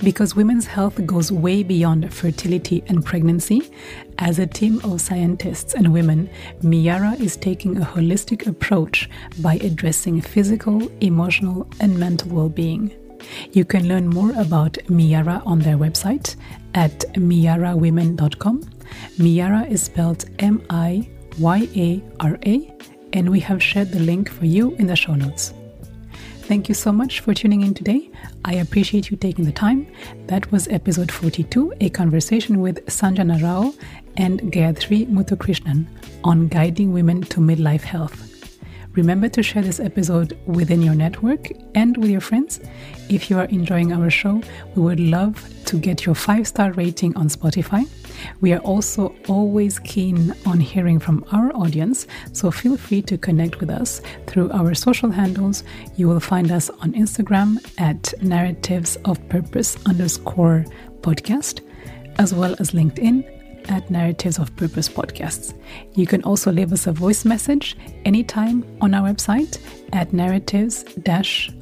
Because 0.02 0.34
women's 0.34 0.66
health 0.66 1.04
goes 1.04 1.30
way 1.30 1.62
beyond 1.62 2.12
fertility 2.12 2.82
and 2.88 3.04
pregnancy, 3.04 3.70
as 4.18 4.38
a 4.38 4.46
team 4.46 4.80
of 4.82 5.00
scientists 5.00 5.74
and 5.74 5.92
women, 5.92 6.30
Miyara 6.62 7.20
is 7.20 7.36
taking 7.36 7.76
a 7.76 7.84
holistic 7.84 8.46
approach 8.46 9.10
by 9.40 9.56
addressing 9.56 10.22
physical, 10.22 10.90
emotional, 11.02 11.68
and 11.80 11.98
mental 11.98 12.30
well 12.30 12.48
being. 12.48 12.92
You 13.52 13.66
can 13.66 13.88
learn 13.88 14.08
more 14.08 14.32
about 14.40 14.72
Miyara 14.88 15.46
on 15.46 15.58
their 15.58 15.76
website 15.76 16.36
at 16.74 17.00
miyarawomen.com. 17.14 18.62
Miyara 19.18 19.70
is 19.70 19.82
spelled 19.82 20.24
M 20.38 20.62
I 20.70 21.10
Y 21.38 21.68
A 21.76 22.02
R 22.20 22.38
A, 22.46 22.72
and 23.12 23.28
we 23.28 23.40
have 23.40 23.62
shared 23.62 23.92
the 23.92 24.00
link 24.00 24.30
for 24.30 24.46
you 24.46 24.74
in 24.76 24.86
the 24.86 24.96
show 24.96 25.14
notes. 25.14 25.52
Thank 26.50 26.68
you 26.68 26.74
so 26.74 26.90
much 26.90 27.20
for 27.20 27.32
tuning 27.32 27.60
in 27.60 27.74
today. 27.74 28.10
I 28.44 28.54
appreciate 28.54 29.08
you 29.08 29.16
taking 29.16 29.44
the 29.44 29.52
time. 29.52 29.86
That 30.26 30.50
was 30.50 30.66
episode 30.66 31.12
42, 31.12 31.74
a 31.80 31.90
conversation 31.90 32.60
with 32.60 32.84
Sanjana 32.86 33.40
Rao 33.40 33.72
and 34.16 34.40
Gayatri 34.40 35.06
Muthukrishnan 35.06 35.86
on 36.24 36.48
guiding 36.48 36.92
women 36.92 37.22
to 37.22 37.38
midlife 37.38 37.82
health. 37.82 38.58
Remember 38.96 39.28
to 39.28 39.44
share 39.44 39.62
this 39.62 39.78
episode 39.78 40.36
within 40.46 40.82
your 40.82 40.96
network 40.96 41.52
and 41.76 41.96
with 41.96 42.10
your 42.10 42.20
friends. 42.20 42.58
If 43.08 43.30
you 43.30 43.38
are 43.38 43.44
enjoying 43.44 43.92
our 43.92 44.10
show, 44.10 44.42
we 44.74 44.82
would 44.82 44.98
love 44.98 45.48
to 45.66 45.76
get 45.76 46.04
your 46.04 46.16
five 46.16 46.48
star 46.48 46.72
rating 46.72 47.16
on 47.16 47.28
Spotify. 47.28 47.86
We 48.40 48.52
are 48.52 48.60
also 48.60 49.14
always 49.28 49.78
keen 49.78 50.34
on 50.46 50.60
hearing 50.60 50.98
from 50.98 51.24
our 51.32 51.54
audience, 51.54 52.06
so 52.32 52.50
feel 52.50 52.76
free 52.76 53.02
to 53.02 53.18
connect 53.18 53.60
with 53.60 53.70
us 53.70 54.00
through 54.26 54.50
our 54.52 54.74
social 54.74 55.10
handles. 55.10 55.64
You 55.96 56.08
will 56.08 56.20
find 56.20 56.50
us 56.50 56.70
on 56.70 56.92
Instagram 56.92 57.58
at 57.78 58.14
narratives 58.22 58.96
of 59.04 59.26
purpose 59.28 59.76
underscore 59.86 60.64
podcast, 61.00 61.60
as 62.18 62.34
well 62.34 62.54
as 62.58 62.72
LinkedIn 62.72 63.24
at 63.68 63.90
Narratives 63.90 64.38
of 64.38 64.54
Purpose 64.56 64.88
podcasts. 64.88 65.54
You 65.94 66.06
can 66.06 66.22
also 66.24 66.50
leave 66.50 66.72
us 66.72 66.86
a 66.86 66.92
voice 66.92 67.24
message 67.24 67.76
anytime 68.04 68.64
on 68.80 68.94
our 68.94 69.08
website 69.08 69.58
at 69.92 70.12
narratives 70.12 70.84